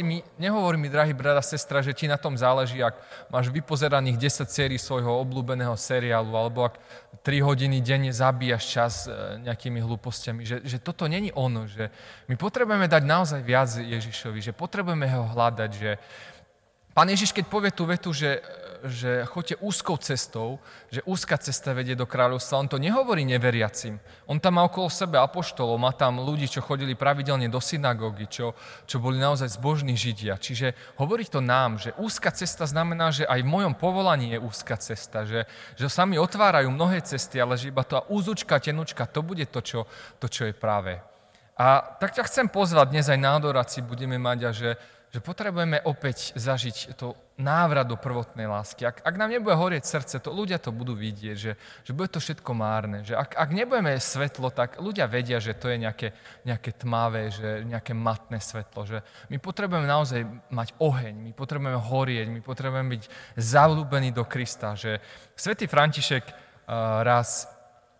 mi, 0.00 0.25
nehovor 0.40 0.80
mi, 0.80 0.88
drahý 0.88 1.12
brat 1.12 1.37
a 1.37 1.44
sestra, 1.44 1.84
že 1.84 1.92
ti 1.92 2.08
na 2.08 2.16
tom 2.16 2.32
záleží, 2.40 2.80
ak 2.80 2.96
máš 3.28 3.52
vypozeraných 3.52 4.16
10 4.16 4.49
sérií 4.49 4.80
svojho 4.80 5.20
obľúbeného 5.20 5.76
seriálu, 5.76 6.32
alebo 6.32 6.72
ak 6.72 6.80
3 7.20 7.44
hodiny 7.44 7.84
denne 7.84 8.16
zabíjaš 8.16 8.64
čas 8.64 8.94
e, 9.04 9.12
nejakými 9.44 9.84
hlúpostiami. 9.84 10.40
Že, 10.40 10.56
že 10.64 10.78
toto 10.80 11.04
není 11.04 11.28
ono. 11.28 11.68
Že 11.68 11.92
my 12.32 12.34
potrebujeme 12.40 12.88
dať 12.88 13.04
naozaj 13.04 13.44
viac 13.44 13.76
Ježišovi, 13.76 14.40
že 14.40 14.56
potrebujeme 14.56 15.04
ho 15.04 15.37
hľadať, 15.37 15.70
že, 15.76 16.00
Pán 16.92 17.08
Ježiš, 17.08 17.32
keď 17.32 17.49
povie 17.49 17.72
tú 17.72 17.88
vetu, 17.88 18.12
že, 18.12 18.44
že 18.84 19.25
choďte 19.25 19.56
úzkou 19.64 19.96
cestou, 19.96 20.61
že 20.92 21.00
úzka 21.08 21.40
cesta 21.40 21.72
vedie 21.72 21.96
do 21.96 22.04
kráľovstva, 22.04 22.61
on 22.61 22.68
to 22.68 22.76
nehovorí 22.76 23.25
neveriacim. 23.25 23.96
On 24.28 24.37
tam 24.37 24.61
má 24.61 24.68
okolo 24.68 24.92
sebe 24.92 25.16
apoštolov, 25.16 25.80
má 25.80 25.96
tam 25.96 26.20
ľudí, 26.20 26.52
čo 26.52 26.61
chodili 26.61 26.92
pravidelne 26.92 27.49
do 27.49 27.64
synagógy, 27.64 28.28
čo, 28.28 28.52
čo 28.84 29.00
boli 29.00 29.16
naozaj 29.16 29.56
zbožní 29.56 29.96
židia. 29.96 30.37
Čiže 30.37 30.76
hovorí 31.00 31.25
to 31.25 31.40
nám, 31.40 31.80
že 31.80 31.96
úzka 31.96 32.28
cesta 32.28 32.68
znamená, 32.68 33.08
že 33.08 33.25
aj 33.25 33.40
v 33.40 33.49
mojom 33.49 33.72
povolaní 33.72 34.37
je 34.37 34.44
úzka 34.44 34.76
cesta, 34.76 35.25
že, 35.25 35.49
že 35.80 35.88
sa 35.88 36.04
mi 36.04 36.20
otvárajú 36.20 36.68
mnohé 36.68 37.00
cesty, 37.00 37.40
ale 37.40 37.56
že 37.56 37.72
iba 37.72 37.88
to 37.88 38.04
úzučka, 38.12 38.61
tenučka, 38.61 39.08
to 39.08 39.25
bude 39.25 39.49
to, 39.49 39.64
čo, 39.64 39.88
to, 40.20 40.28
čo 40.28 40.44
je 40.44 40.52
práve. 40.52 41.00
A 41.56 41.80
tak 41.80 42.12
ťa 42.12 42.28
chcem 42.28 42.52
pozvať, 42.52 42.92
dnes 42.92 43.08
aj 43.08 43.16
na 43.16 43.40
adorácii 43.40 43.80
budeme 43.80 44.20
mať 44.20 44.38
a 44.44 44.50
že, 44.52 44.76
že 45.12 45.21
potrebujeme 45.21 45.76
opäť 45.85 46.33
zažiť 46.40 46.97
to 46.97 47.12
návrat 47.37 47.85
do 47.85 48.00
prvotnej 48.00 48.49
lásky. 48.49 48.88
Ak, 48.88 49.04
ak 49.04 49.21
nám 49.21 49.28
nebude 49.28 49.52
horieť 49.52 49.85
srdce, 49.85 50.16
to 50.25 50.33
ľudia 50.33 50.57
to 50.57 50.73
budú 50.73 50.97
vidieť, 50.97 51.37
že, 51.37 51.52
že 51.85 51.92
bude 51.92 52.09
to 52.09 52.16
všetko 52.16 52.57
márne. 52.57 53.04
Že 53.04 53.21
ak, 53.21 53.37
ak 53.37 53.50
nebudeme 53.52 53.92
svetlo, 54.00 54.49
tak 54.49 54.81
ľudia 54.81 55.04
vedia, 55.04 55.37
že 55.37 55.52
to 55.52 55.69
je 55.69 55.85
nejaké, 55.85 56.16
nejaké 56.49 56.73
tmavé, 56.73 57.28
že 57.28 57.61
nejaké 57.61 57.92
matné 57.92 58.40
svetlo. 58.40 58.88
Že 58.88 59.04
my 59.28 59.37
potrebujeme 59.37 59.85
naozaj 59.85 60.25
mať 60.49 60.73
oheň, 60.81 61.14
my 61.28 61.33
potrebujeme 61.37 61.76
horieť, 61.76 62.26
my 62.33 62.40
potrebujeme 62.40 62.88
byť 62.97 63.04
zavlúbení 63.37 64.16
do 64.16 64.25
Krista. 64.25 64.73
Že 64.73 64.97
Svetý 65.37 65.69
František 65.69 66.25
uh, 66.25 67.04
raz 67.04 67.45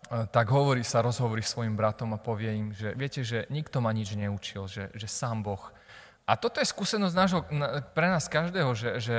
uh, 0.09 0.25
tak 0.33 0.49
hovorí, 0.49 0.81
sa 0.81 1.05
rozhovorí 1.05 1.45
svojim 1.45 1.77
bratom 1.77 2.09
a 2.17 2.17
povie 2.17 2.57
im, 2.57 2.73
že 2.73 2.97
viete, 2.97 3.21
že 3.21 3.45
nikto 3.53 3.85
ma 3.85 3.93
nič 3.93 4.17
neučil, 4.17 4.65
že, 4.65 4.89
že 4.97 5.05
sám 5.05 5.45
Boh 5.45 5.61
a 6.23 6.39
toto 6.39 6.63
je 6.63 6.71
skúsenosť 6.71 7.15
nášho, 7.19 7.43
pre 7.91 8.07
nás 8.07 8.31
každého, 8.31 8.71
že, 8.79 8.89
že 9.03 9.17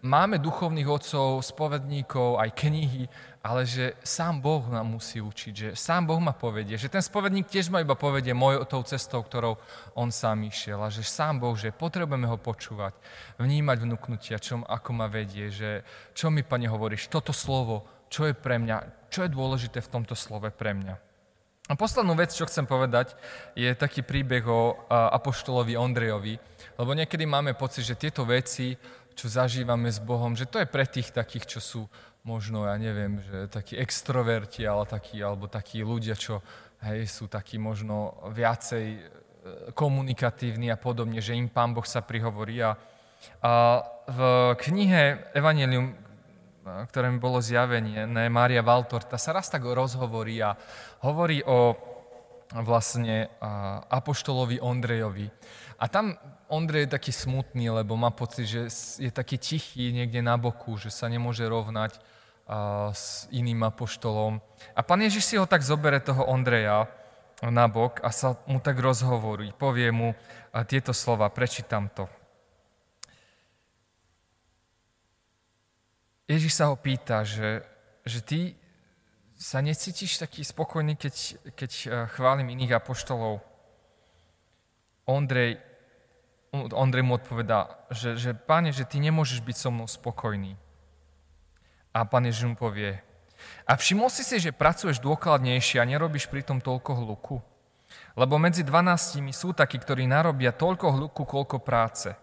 máme 0.00 0.40
duchovných 0.40 0.88
otcov, 0.88 1.44
spovedníkov, 1.44 2.40
aj 2.40 2.56
knihy, 2.56 3.12
ale 3.44 3.68
že 3.68 3.92
sám 4.00 4.40
Boh 4.40 4.64
nám 4.72 4.88
musí 4.88 5.20
učiť, 5.20 5.52
že 5.52 5.68
sám 5.76 6.08
Boh 6.08 6.16
ma 6.16 6.32
povedie, 6.32 6.80
že 6.80 6.88
ten 6.88 7.04
spovedník 7.04 7.44
tiež 7.52 7.68
ma 7.68 7.84
iba 7.84 7.92
povedie 7.92 8.32
mojou 8.32 8.64
tou 8.64 8.80
cestou, 8.88 9.20
ktorou 9.20 9.60
on 9.92 10.08
sám 10.08 10.48
išiel 10.48 10.80
a 10.80 10.88
že 10.88 11.04
sám 11.04 11.44
Boh, 11.44 11.52
že 11.52 11.76
potrebujeme 11.76 12.24
ho 12.24 12.40
počúvať, 12.40 12.96
vnímať 13.36 13.76
vnúknutia, 13.84 14.40
čo, 14.40 14.64
ako 14.64 14.90
ma 14.96 15.12
vedie, 15.12 15.52
že 15.52 15.84
čo 16.16 16.32
mi, 16.32 16.40
Pane, 16.40 16.72
hovoríš, 16.72 17.12
toto 17.12 17.36
slovo, 17.36 17.84
čo 18.08 18.24
je 18.24 18.32
pre 18.32 18.56
mňa, 18.56 19.12
čo 19.12 19.28
je 19.28 19.30
dôležité 19.30 19.84
v 19.84 19.92
tomto 19.92 20.16
slove 20.16 20.48
pre 20.56 20.72
mňa. 20.72 21.05
A 21.66 21.74
poslednú 21.74 22.14
vec, 22.14 22.30
čo 22.30 22.46
chcem 22.46 22.62
povedať, 22.62 23.18
je 23.58 23.74
taký 23.74 24.06
príbeh 24.06 24.46
o 24.46 24.86
apoštolovi 24.88 25.74
Ondrejovi, 25.74 26.38
lebo 26.78 26.94
niekedy 26.94 27.26
máme 27.26 27.58
pocit, 27.58 27.82
že 27.82 27.98
tieto 27.98 28.22
veci, 28.22 28.78
čo 29.18 29.26
zažívame 29.26 29.90
s 29.90 29.98
Bohom, 29.98 30.38
že 30.38 30.46
to 30.46 30.62
je 30.62 30.68
pre 30.68 30.86
tých 30.86 31.10
takých, 31.10 31.58
čo 31.58 31.60
sú 31.60 31.82
možno, 32.22 32.70
ja 32.70 32.78
neviem, 32.78 33.18
že 33.18 33.50
takí 33.50 33.74
extroverti, 33.74 34.62
ale 34.62 34.86
takí, 34.86 35.18
alebo 35.18 35.50
takí 35.50 35.82
ľudia, 35.82 36.14
čo 36.14 36.38
hej, 36.86 37.06
sú 37.10 37.26
takí 37.26 37.58
možno 37.58 38.14
viacej 38.30 38.86
e, 38.94 39.00
komunikatívni 39.74 40.70
a 40.70 40.78
podobne, 40.78 41.18
že 41.18 41.38
im 41.38 41.50
Pán 41.50 41.74
Boh 41.74 41.86
sa 41.86 42.02
prihovorí. 42.02 42.62
A, 42.62 42.78
a 43.42 43.50
v 44.06 44.20
knihe 44.58 45.32
Evangelium 45.34 46.05
ktoré 46.66 47.14
mi 47.14 47.22
bolo 47.22 47.38
zjavenie, 47.38 48.10
ne, 48.10 48.26
Mária 48.26 48.60
Valtor, 48.60 49.06
tá 49.06 49.14
sa 49.14 49.30
raz 49.30 49.46
tak 49.46 49.62
rozhovorí 49.62 50.42
a 50.42 50.58
hovorí 51.06 51.40
o 51.46 51.78
vlastne 52.62 53.30
apoštolovi 53.90 54.58
Ondrejovi. 54.62 55.30
A 55.78 55.86
tam 55.86 56.14
Ondrej 56.46 56.86
je 56.86 56.94
taký 56.94 57.12
smutný, 57.14 57.70
lebo 57.70 57.98
má 57.98 58.14
pocit, 58.14 58.46
že 58.46 58.70
je 58.98 59.10
taký 59.10 59.38
tichý 59.38 59.90
niekde 59.90 60.22
na 60.22 60.38
boku, 60.38 60.78
že 60.78 60.94
sa 60.94 61.10
nemôže 61.10 61.42
rovnať 61.46 61.98
s 62.94 63.26
iným 63.34 63.66
apoštolom. 63.66 64.38
A 64.78 64.80
pán 64.86 65.02
Ježiš 65.02 65.26
si 65.26 65.34
ho 65.34 65.46
tak 65.50 65.66
zobere, 65.66 65.98
toho 65.98 66.22
Ondreja, 66.22 66.86
na 67.42 67.68
bok 67.68 68.00
a 68.00 68.08
sa 68.14 68.38
mu 68.48 68.62
tak 68.62 68.80
rozhovorí. 68.80 69.52
Povie 69.52 69.92
mu 69.92 70.16
tieto 70.70 70.96
slova, 70.96 71.28
prečítam 71.28 71.90
to. 71.92 72.08
Ježiš 76.26 76.58
sa 76.58 76.70
ho 76.70 76.76
pýta, 76.78 77.22
že, 77.22 77.62
že 78.02 78.18
ty 78.22 78.40
sa 79.38 79.62
necítiš 79.62 80.18
taký 80.18 80.42
spokojný, 80.42 80.98
keď, 80.98 81.14
keď 81.54 81.70
eh, 81.70 81.90
chválim 82.10 82.50
iných 82.50 82.82
apoštolov. 82.82 83.42
Ondrej, 85.06 85.62
Ondrej 86.50 87.04
mu 87.06 87.14
odpovedá, 87.14 87.78
že, 87.94 88.18
že 88.18 88.34
páne, 88.34 88.74
že 88.74 88.82
ty 88.82 88.98
nemôžeš 88.98 89.38
byť 89.44 89.56
so 89.56 89.70
mnou 89.70 89.86
spokojný. 89.86 90.58
A 91.94 92.02
pán 92.02 92.26
Ježiš 92.26 92.50
mu 92.50 92.56
povie, 92.58 93.06
a 93.66 93.76
všimol 93.76 94.08
si 94.08 94.22
si, 94.24 94.40
že 94.40 94.54
pracuješ 94.54 95.02
dôkladnejšie 95.02 95.82
a 95.82 95.88
nerobíš 95.88 96.30
pritom 96.30 96.62
toľko 96.62 96.92
hluku? 97.04 97.36
Lebo 98.16 98.40
medzi 98.40 98.64
dvanáctimi 98.64 99.30
sú 99.30 99.52
takí, 99.52 99.76
ktorí 99.76 100.08
narobia 100.08 100.56
toľko 100.56 100.86
hluku, 100.96 101.22
koľko 101.28 101.60
práce. 101.60 102.16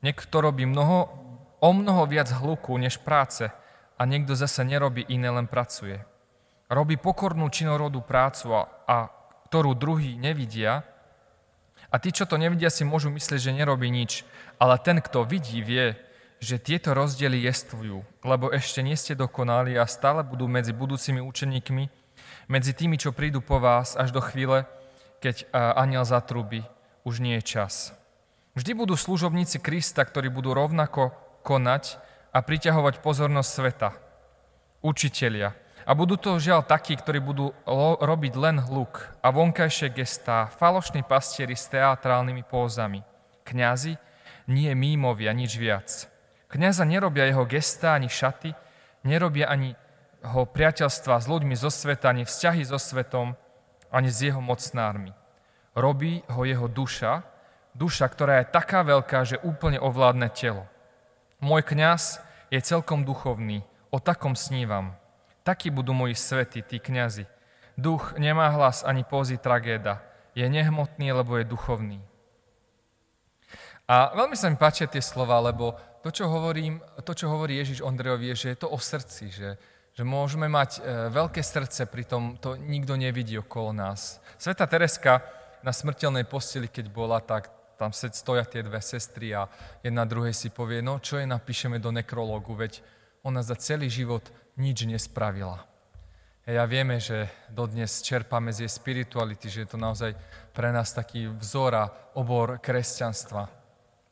Niekto 0.00 0.38
robí 0.38 0.62
mnoho, 0.62 1.10
o 1.58 1.70
mnoho 1.74 2.06
viac 2.06 2.30
hluku 2.30 2.74
než 2.78 2.98
práce 3.02 3.50
a 3.98 4.02
niekto 4.06 4.38
zase 4.38 4.62
nerobí 4.62 5.06
iné, 5.10 5.30
len 5.30 5.50
pracuje. 5.50 6.02
Robí 6.70 6.94
pokornú 7.00 7.50
činorodú 7.50 8.04
prácu, 8.04 8.54
a, 8.54 8.62
a 8.86 8.96
ktorú 9.50 9.74
druhý 9.74 10.14
nevidia, 10.14 10.84
a 11.88 11.96
tí, 11.96 12.12
čo 12.12 12.28
to 12.28 12.36
nevidia, 12.36 12.68
si 12.68 12.84
môžu 12.84 13.08
myslieť, 13.08 13.40
že 13.48 13.56
nerobí 13.56 13.88
nič. 13.88 14.28
Ale 14.60 14.76
ten, 14.76 15.00
kto 15.00 15.24
vidí, 15.24 15.64
vie, 15.64 15.96
že 16.38 16.60
tieto 16.60 16.92
rozdiely 16.92 17.48
jestvujú, 17.48 18.04
lebo 18.22 18.52
ešte 18.52 18.84
nie 18.84 18.94
ste 18.94 19.16
dokonali 19.16 19.74
a 19.74 19.88
stále 19.88 20.20
budú 20.20 20.46
medzi 20.46 20.76
budúcimi 20.76 21.24
učeníkmi, 21.24 21.88
medzi 22.52 22.72
tými, 22.76 23.00
čo 23.00 23.16
prídu 23.16 23.40
po 23.40 23.56
vás 23.56 23.96
až 23.96 24.12
do 24.12 24.20
chvíle, 24.20 24.68
keď 25.18 25.48
aniel 25.52 26.04
zatrubí, 26.04 26.62
už 27.02 27.24
nie 27.24 27.40
je 27.40 27.56
čas. 27.56 27.90
Vždy 28.54 28.74
budú 28.74 28.94
služobníci 28.94 29.58
Krista, 29.58 30.04
ktorí 30.04 30.28
budú 30.28 30.54
rovnako 30.54 31.14
konať 31.48 31.96
a 32.36 32.44
priťahovať 32.44 33.00
pozornosť 33.00 33.48
sveta. 33.48 33.90
Učitelia. 34.84 35.56
A 35.88 35.96
budú 35.96 36.20
to 36.20 36.36
žiaľ 36.36 36.68
takí, 36.68 36.92
ktorí 36.92 37.24
budú 37.24 37.56
lo- 37.64 37.96
robiť 37.96 38.36
len 38.36 38.60
hluk 38.60 39.08
a 39.24 39.32
vonkajšie 39.32 39.88
gestá, 39.96 40.52
falošní 40.60 41.00
pastieri 41.00 41.56
s 41.56 41.64
teatrálnymi 41.72 42.44
pózami. 42.44 43.00
Kňazi, 43.48 43.96
nie 44.52 44.68
mímovia, 44.76 45.32
nič 45.32 45.56
viac. 45.56 45.88
Kňaza 46.52 46.84
nerobia 46.84 47.24
jeho 47.24 47.48
gestá 47.48 47.96
ani 47.96 48.12
šaty, 48.12 48.52
nerobia 49.08 49.48
ani 49.48 49.72
ho 50.20 50.44
priateľstva 50.44 51.16
s 51.16 51.24
ľuďmi 51.24 51.56
zo 51.56 51.72
sveta, 51.72 52.12
ani 52.12 52.28
vzťahy 52.28 52.68
so 52.68 52.76
svetom, 52.76 53.32
ani 53.88 54.12
s 54.12 54.20
jeho 54.20 54.44
mocnármi. 54.44 55.16
Robí 55.72 56.20
ho 56.28 56.44
jeho 56.44 56.68
duša, 56.68 57.24
duša, 57.72 58.04
ktorá 58.12 58.44
je 58.44 58.52
taká 58.52 58.84
veľká, 58.84 59.24
že 59.24 59.40
úplne 59.40 59.80
ovládne 59.80 60.28
telo. 60.32 60.68
Môj 61.38 61.62
kňaz 61.62 62.18
je 62.50 62.58
celkom 62.58 63.06
duchovný, 63.06 63.62
o 63.94 64.02
takom 64.02 64.34
snívam. 64.34 64.98
Takí 65.46 65.70
budú 65.70 65.94
moji 65.94 66.18
svety, 66.18 66.66
tí 66.66 66.82
kňazi. 66.82 67.30
Duch 67.78 68.18
nemá 68.18 68.50
hlas 68.50 68.82
ani 68.82 69.06
pózy 69.06 69.38
tragéda. 69.38 70.02
Je 70.34 70.42
nehmotný, 70.50 71.14
lebo 71.14 71.38
je 71.38 71.46
duchovný. 71.46 72.02
A 73.88 74.12
veľmi 74.18 74.34
sa 74.36 74.50
mi 74.50 74.58
páčia 74.58 74.90
tie 74.90 75.00
slova, 75.00 75.38
lebo 75.40 75.78
to, 76.02 76.10
čo, 76.10 76.26
hovorím, 76.26 76.82
to, 77.06 77.14
čo 77.14 77.30
hovorí 77.30 77.56
Ježiš 77.62 77.86
Ondrejovi, 77.86 78.34
je, 78.34 78.36
že 78.36 78.48
je 78.52 78.58
to 78.60 78.68
o 78.68 78.78
srdci, 78.78 79.30
že, 79.32 79.56
že 79.94 80.02
môžeme 80.04 80.50
mať 80.50 80.78
e, 80.78 81.08
veľké 81.08 81.40
srdce, 81.40 81.88
pritom 81.88 82.36
to 82.36 82.58
nikto 82.58 82.98
nevidí 82.98 83.38
okolo 83.40 83.72
nás. 83.72 84.20
Sveta 84.36 84.66
Tereska 84.66 85.22
na 85.62 85.72
smrteľnej 85.72 86.28
posteli, 86.28 86.68
keď 86.68 86.86
bola, 86.92 87.18
tak 87.22 87.50
tam 87.78 87.94
stoja 87.94 88.42
tie 88.42 88.66
dve 88.66 88.82
sestry 88.82 89.30
a 89.38 89.46
jedna 89.86 90.02
druhej 90.02 90.34
si 90.34 90.50
povie, 90.50 90.82
no 90.82 90.98
čo 90.98 91.22
je 91.22 91.30
napíšeme 91.30 91.78
do 91.78 91.94
nekrológu, 91.94 92.58
veď 92.58 92.82
ona 93.22 93.38
za 93.38 93.54
celý 93.54 93.86
život 93.86 94.26
nič 94.58 94.82
nespravila. 94.82 95.62
Ja 96.48 96.64
vieme, 96.64 96.96
že 96.98 97.28
dodnes 97.52 98.02
čerpáme 98.02 98.50
z 98.50 98.64
jej 98.64 98.72
spirituality, 98.72 99.52
že 99.52 99.62
je 99.62 99.68
to 99.68 99.78
naozaj 99.78 100.16
pre 100.50 100.72
nás 100.72 100.90
taký 100.96 101.28
vzor 101.28 101.72
a 101.76 101.84
obor 102.16 102.58
kresťanstva. 102.58 103.46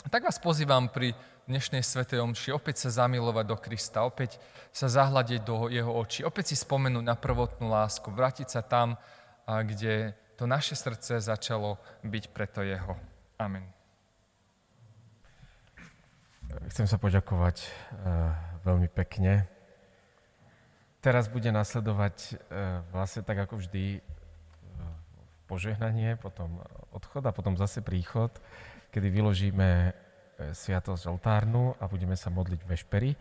Tak 0.07 0.21
vás 0.23 0.37
pozývam 0.39 0.87
pri 0.87 1.17
dnešnej 1.49 1.81
Svetej 1.81 2.21
Omši 2.21 2.53
opäť 2.53 2.87
sa 2.87 3.03
zamilovať 3.03 3.45
do 3.49 3.57
Krista, 3.57 4.05
opäť 4.05 4.37
sa 4.69 4.87
zahľadiť 4.87 5.41
do 5.43 5.73
jeho 5.73 5.91
očí, 5.91 6.23
opäť 6.23 6.53
si 6.53 6.57
spomenúť 6.61 7.03
na 7.03 7.17
prvotnú 7.17 7.73
lásku, 7.73 8.13
vrátiť 8.13 8.53
sa 8.53 8.61
tam, 8.61 9.01
kde 9.49 10.13
to 10.37 10.45
naše 10.45 10.77
srdce 10.77 11.25
začalo 11.25 11.81
byť 12.05 12.25
preto 12.37 12.61
jeho. 12.61 13.16
Amen. 13.37 13.69
Chcem 16.73 16.89
sa 16.89 16.97
poďakovať 16.97 17.69
uh, 17.69 18.33
veľmi 18.65 18.89
pekne 18.89 19.45
teraz 21.07 21.31
bude 21.31 21.55
nasledovať 21.55 22.17
e, 22.19 22.33
vlastne 22.91 23.23
tak 23.23 23.39
ako 23.47 23.63
vždy 23.63 23.85
e, 23.95 24.01
požehnanie, 25.47 26.19
potom 26.19 26.59
odchod 26.91 27.23
a 27.23 27.31
potom 27.31 27.55
zase 27.55 27.79
príchod, 27.79 28.35
kedy 28.91 29.15
vyložíme 29.15 29.95
sviatosť 30.37 31.07
oltárnu 31.07 31.79
a 31.79 31.87
budeme 31.87 32.19
sa 32.19 32.35
modliť 32.35 32.61
vešpery. 32.67 33.15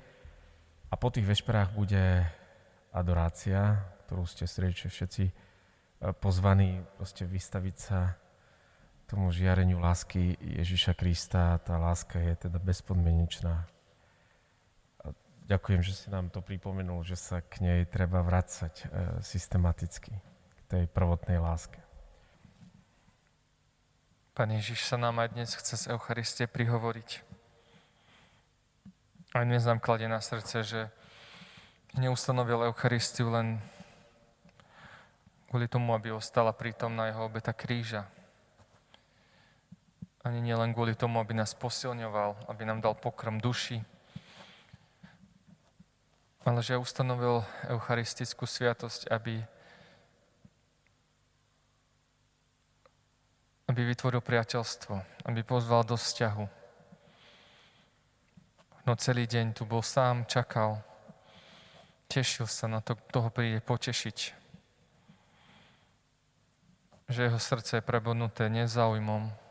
A 0.90 0.96
po 0.98 1.14
tých 1.14 1.30
vešperách 1.30 1.78
bude 1.78 2.26
adorácia, 2.90 3.86
ktorú 4.04 4.26
ste 4.26 4.50
srdečne 4.50 4.90
všetci 4.90 5.24
pozvaní 6.20 6.82
proste 6.98 7.24
vystaviť 7.24 7.76
sa 7.78 8.18
tomu 9.06 9.30
žiareniu 9.30 9.78
lásky 9.78 10.38
Ježiša 10.42 10.98
Krista. 10.98 11.62
Tá 11.62 11.78
láska 11.78 12.18
je 12.18 12.50
teda 12.50 12.58
bezpodmienečná. 12.58 13.70
Ďakujem, 15.46 15.82
že 15.86 15.94
si 15.94 16.08
nám 16.10 16.34
to 16.34 16.42
pripomenul, 16.42 17.06
že 17.06 17.14
sa 17.14 17.38
k 17.38 17.62
nej 17.62 17.80
treba 17.86 18.26
vracať 18.26 18.74
e, 18.82 18.86
systematicky, 19.22 20.10
k 20.58 20.60
tej 20.66 20.84
prvotnej 20.90 21.38
láske. 21.38 21.78
Pán 24.34 24.50
Ježiš 24.50 24.90
sa 24.90 24.98
nám 24.98 25.22
aj 25.22 25.38
dnes 25.38 25.54
chce 25.54 25.86
z 25.86 25.86
Eucharistie 25.94 26.50
prihovoriť. 26.50 27.22
Aj 29.38 29.46
dnes 29.46 29.62
nám 29.70 29.78
kladie 29.78 30.10
na 30.10 30.18
srdce, 30.18 30.66
že 30.66 30.82
neustanovil 31.94 32.66
Eucharistiu 32.66 33.30
len 33.30 33.62
kvôli 35.54 35.70
tomu, 35.70 35.94
aby 35.94 36.10
ostala 36.10 36.52
prítomná 36.58 37.14
jeho 37.14 37.30
obeta 37.30 37.54
kríža. 37.54 38.10
Ani 40.26 40.42
nielen 40.42 40.74
kvôli 40.74 40.98
tomu, 40.98 41.22
aby 41.22 41.38
nás 41.38 41.54
posilňoval, 41.54 42.50
aby 42.50 42.66
nám 42.66 42.82
dal 42.82 42.98
pokrm 42.98 43.38
duši, 43.38 43.86
ale 46.42 46.66
že 46.66 46.82
ustanovil 46.82 47.46
eucharistickú 47.70 48.50
sviatosť, 48.50 49.06
aby, 49.14 49.38
aby 53.70 53.82
vytvoril 53.86 54.26
priateľstvo, 54.26 54.98
aby 55.30 55.42
pozval 55.46 55.86
do 55.86 55.94
vzťahu. 55.94 56.46
No 58.90 58.98
celý 58.98 59.30
deň 59.30 59.54
tu 59.54 59.70
bol 59.70 59.86
sám, 59.86 60.26
čakal, 60.26 60.82
tešil 62.10 62.50
sa 62.50 62.66
na 62.66 62.82
to, 62.82 62.98
kto 62.98 63.18
ho 63.26 63.30
príde 63.30 63.62
potešiť. 63.62 64.18
Že 67.14 67.30
jeho 67.30 67.38
srdce 67.38 67.78
je 67.78 67.86
prebodnuté 67.86 68.50
nezáujmom, 68.50 69.45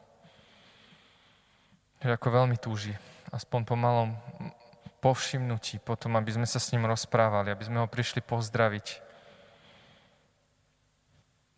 že 2.04 2.12
ako 2.12 2.44
veľmi 2.44 2.60
túži, 2.60 2.92
aspoň 3.32 3.60
po 3.64 3.80
malom 3.80 4.12
povšimnutí 5.00 5.80
potom, 5.80 6.20
aby 6.20 6.36
sme 6.36 6.44
sa 6.44 6.60
s 6.60 6.68
ním 6.76 6.84
rozprávali, 6.84 7.48
aby 7.48 7.64
sme 7.64 7.80
ho 7.80 7.88
prišli 7.88 8.20
pozdraviť. 8.20 9.00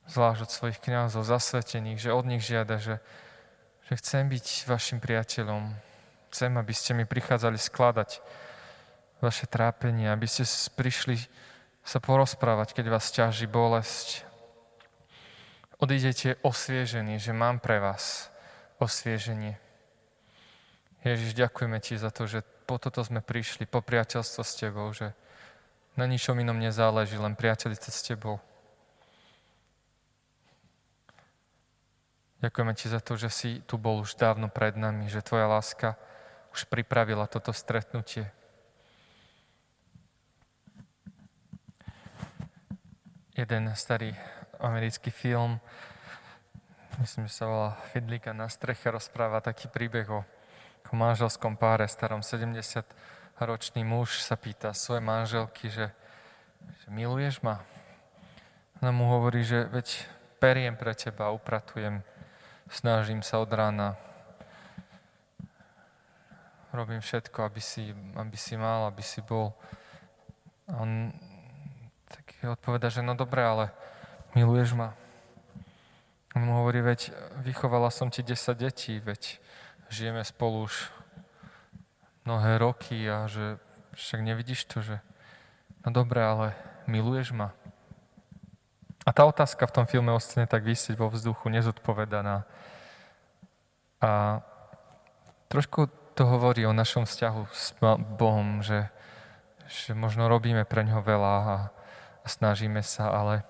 Zvlášť 0.06 0.40
od 0.46 0.50
svojich 0.54 0.78
kniazov 0.78 1.26
zasvetených, 1.26 1.98
že 1.98 2.14
od 2.14 2.30
nich 2.30 2.46
žiada, 2.46 2.78
že, 2.78 3.02
že 3.90 3.98
chcem 3.98 4.30
byť 4.30 4.70
vašim 4.70 5.02
priateľom. 5.02 5.74
Chcem, 6.30 6.54
aby 6.54 6.74
ste 6.74 6.94
mi 6.94 7.02
prichádzali 7.02 7.59
skladať 7.59 8.22
vaše 9.18 9.50
trápenie, 9.50 10.06
aby 10.14 10.30
ste 10.30 10.46
prišli 10.78 11.18
sa 11.82 11.98
porozprávať, 11.98 12.70
keď 12.70 12.87
vás 12.87 13.11
ťaží 13.11 13.50
bolesť. 13.50 14.22
Odídete 15.82 16.38
osviežení, 16.46 17.18
že 17.18 17.35
mám 17.35 17.59
pre 17.59 17.82
vás 17.82 18.30
osvieženie. 18.78 19.65
Ježiš, 21.07 21.38
ďakujeme 21.38 21.79
ti 21.79 21.95
za 21.95 22.11
to, 22.11 22.27
že 22.27 22.42
po 22.66 22.83
toto 22.83 22.99
sme 22.99 23.23
prišli, 23.23 23.62
po 23.62 23.79
priateľstvo 23.79 24.42
s 24.42 24.59
Tebou, 24.59 24.90
že 24.90 25.14
na 25.95 26.03
ničom 26.03 26.35
inom 26.35 26.59
nezáleží, 26.59 27.14
len 27.14 27.38
priateľice 27.38 27.95
s 27.95 28.03
Tebou. 28.03 28.42
Ďakujeme 32.42 32.75
Ti 32.75 32.87
za 32.90 32.99
to, 32.99 33.14
že 33.14 33.31
si 33.31 33.51
tu 33.71 33.79
bol 33.79 34.03
už 34.03 34.19
dávno 34.19 34.51
pred 34.51 34.75
nami, 34.75 35.07
že 35.07 35.23
Tvoja 35.23 35.47
láska 35.47 35.95
už 36.51 36.66
pripravila 36.66 37.31
toto 37.31 37.55
stretnutie. 37.55 38.27
Jeden 43.38 43.71
starý 43.79 44.11
americký 44.59 45.14
film, 45.14 45.62
myslím, 46.99 47.31
že 47.31 47.38
sa 47.38 47.47
volá 47.47 47.71
Fidlíka 47.95 48.35
na 48.35 48.51
streche, 48.51 48.90
rozpráva 48.90 49.38
taký 49.38 49.71
príbeh 49.71 50.11
o 50.11 50.27
ako 50.87 51.03
manželskom 51.03 51.59
páre, 51.59 51.90
starom 51.90 52.22
70-ročný 52.22 53.83
muž 53.83 54.22
sa 54.22 54.38
pýta 54.38 54.70
svoje 54.70 55.03
manželky, 55.03 55.66
že, 55.66 55.90
že 56.62 56.87
miluješ 56.94 57.42
ma? 57.42 57.59
Ona 58.79 58.94
mu 58.94 59.11
hovorí, 59.11 59.42
že 59.42 59.66
veď 59.66 60.07
periem 60.38 60.79
pre 60.79 60.94
teba, 60.94 61.35
upratujem, 61.35 62.07
snažím 62.70 63.18
sa 63.27 63.42
od 63.42 63.51
rána, 63.51 63.99
robím 66.70 67.03
všetko, 67.03 67.51
aby 67.51 67.59
si, 67.59 67.90
aby 68.14 68.38
si 68.38 68.55
mal, 68.55 68.87
aby 68.87 69.03
si 69.03 69.18
bol. 69.27 69.59
A 70.70 70.87
on 70.87 71.11
tak 72.07 72.46
odpoveda, 72.46 72.94
že 72.94 73.03
no 73.03 73.18
dobre, 73.18 73.42
ale 73.42 73.75
miluješ 74.38 74.79
ma? 74.79 74.94
On 76.38 76.46
mu 76.46 76.62
hovorí, 76.62 76.79
veď 76.79 77.11
vychovala 77.42 77.90
som 77.90 78.07
ti 78.07 78.22
10 78.22 78.55
detí, 78.55 79.03
veď 79.03 79.42
žijeme 79.88 80.25
spolu 80.25 80.66
už 80.66 80.75
mnohé 82.27 82.59
roky 82.59 83.07
a 83.07 83.31
že 83.31 83.59
však 83.94 84.20
nevidíš 84.20 84.66
to, 84.66 84.83
že 84.83 84.99
no 85.87 85.94
dobre, 85.94 86.18
ale 86.18 86.59
miluješ 86.90 87.33
ma? 87.33 87.55
A 89.07 89.14
tá 89.14 89.22
otázka 89.22 89.70
v 89.70 89.75
tom 89.79 89.87
filme 89.87 90.11
ostane 90.11 90.51
tak 90.51 90.66
vysieť 90.66 90.99
vo 90.99 91.07
vzduchu, 91.07 91.46
nezodpovedaná. 91.46 92.42
A 94.03 94.42
trošku 95.46 95.87
to 96.18 96.27
hovorí 96.27 96.66
o 96.66 96.75
našom 96.75 97.07
vzťahu 97.07 97.42
s 97.55 97.70
Bohom, 98.18 98.66
že, 98.66 98.90
že 99.70 99.94
možno 99.94 100.27
robíme 100.27 100.66
pre 100.66 100.83
ňoho 100.83 101.07
veľa 101.07 101.35
a, 101.38 101.57
a 102.25 102.27
snažíme 102.27 102.83
sa, 102.83 103.14
ale 103.14 103.46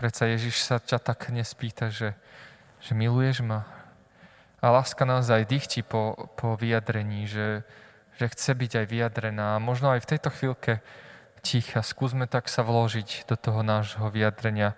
predsa 0.00 0.32
Ježiš 0.32 0.64
sa 0.64 0.80
ťa 0.80 0.96
tak 0.96 1.28
nespýta, 1.28 1.92
že, 1.92 2.16
že 2.80 2.96
miluješ 2.96 3.44
ma, 3.44 3.68
a 4.64 4.72
láska 4.72 5.04
naozaj 5.04 5.44
dýchti 5.44 5.84
po, 5.84 6.32
po 6.40 6.56
vyjadrení, 6.56 7.28
že, 7.28 7.68
že 8.16 8.32
chce 8.32 8.56
byť 8.56 8.72
aj 8.80 8.86
vyjadrená. 8.88 9.60
A 9.60 9.62
možno 9.62 9.92
aj 9.92 10.00
v 10.00 10.10
tejto 10.16 10.32
chvíľke 10.32 10.80
ticha 11.44 11.84
skúsme 11.84 12.24
tak 12.24 12.48
sa 12.48 12.64
vložiť 12.64 13.28
do 13.28 13.36
toho 13.36 13.60
nášho 13.60 14.08
vyjadrenia. 14.08 14.72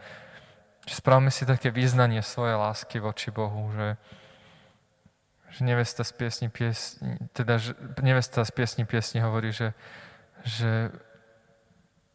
Spravme 0.90 1.30
si 1.30 1.46
také 1.46 1.70
význanie 1.70 2.18
svojej 2.18 2.58
lásky 2.58 2.98
voči 2.98 3.30
Bohu, 3.30 3.70
že, 3.70 3.94
že 5.54 5.62
nevesta 5.62 6.02
z 6.02 6.12
piesni, 6.18 6.48
piesni 6.50 7.22
teda 7.30 7.62
že 7.62 7.78
nevesta 8.02 8.42
z 8.42 8.50
piesni 8.50 8.82
piesni 8.82 9.22
hovorí, 9.22 9.54
že, 9.54 9.70
že, 10.42 10.90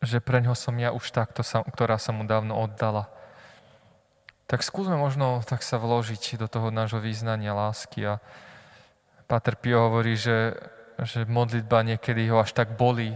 že 0.03 0.19
pre 0.19 0.43
ňo 0.43 0.59
som 0.59 0.75
ja 0.75 0.91
už 0.91 1.07
tá, 1.07 1.23
ktorá 1.23 1.95
sa 1.95 2.11
mu 2.11 2.27
dávno 2.27 2.59
oddala. 2.59 3.07
Tak 4.51 4.67
skúsme 4.67 4.99
možno 4.99 5.39
tak 5.47 5.63
sa 5.63 5.79
vložiť 5.79 6.35
do 6.35 6.51
toho 6.51 6.75
nášho 6.75 6.99
význania 6.99 7.55
lásky 7.55 8.03
a 8.03 8.19
Pater 9.23 9.55
Pio 9.55 9.87
hovorí, 9.87 10.19
že, 10.19 10.59
že 10.99 11.23
modlitba 11.23 11.87
niekedy 11.87 12.27
ho 12.27 12.43
až 12.43 12.51
tak 12.51 12.75
bolí, 12.75 13.15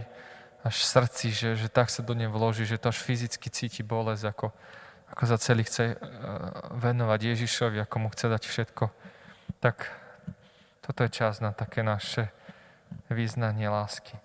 až 0.64 0.80
v 0.80 0.86
srdci, 0.96 1.26
že, 1.36 1.50
že 1.60 1.68
tak 1.68 1.92
sa 1.92 2.00
do 2.00 2.16
nej 2.16 2.32
vloží, 2.32 2.64
že 2.64 2.80
to 2.80 2.88
až 2.88 3.04
fyzicky 3.04 3.52
cíti 3.52 3.84
bolesť, 3.84 4.32
ako, 4.32 4.48
ako 5.12 5.22
za 5.28 5.36
celý 5.36 5.68
chce 5.68 5.92
eh, 5.92 5.96
venovať 6.72 7.20
Ježišovi, 7.36 7.84
ako 7.84 7.96
mu 8.00 8.08
chce 8.08 8.32
dať 8.32 8.42
všetko. 8.48 8.84
Tak 9.60 9.92
toto 10.88 11.04
je 11.04 11.10
čas 11.12 11.44
na 11.44 11.52
také 11.52 11.84
naše 11.84 12.32
význanie 13.12 13.68
lásky. 13.68 14.16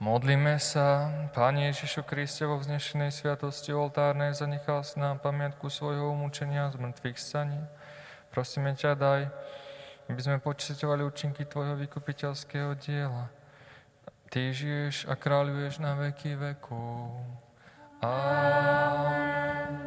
Modlíme 0.00 0.56
sa, 0.56 1.12
Pane 1.36 1.68
Ježišu 1.68 2.08
Kriste, 2.08 2.48
vo 2.48 2.56
vznešenej 2.56 3.12
sviatosti 3.12 3.76
oltárnej 3.76 4.32
zanechal 4.32 4.80
si 4.80 4.96
nám 4.96 5.20
pamiatku 5.20 5.68
svojho 5.68 6.16
umúčenia 6.16 6.72
z 6.72 6.80
mŕtvych 6.80 7.20
staní. 7.20 7.60
Prosíme 8.32 8.72
ťa, 8.72 8.96
daj, 8.96 9.28
aby 10.08 10.20
sme 10.24 10.40
počítovali 10.40 11.04
účinky 11.04 11.44
Tvojho 11.44 11.76
vykupiteľského 11.84 12.80
diela. 12.80 13.28
Ty 14.32 14.56
žiješ 14.56 15.04
a 15.04 15.20
kráľuješ 15.20 15.84
na 15.84 15.92
veky 15.92 16.32
vekov. 16.32 17.20
Amen. 18.00 19.79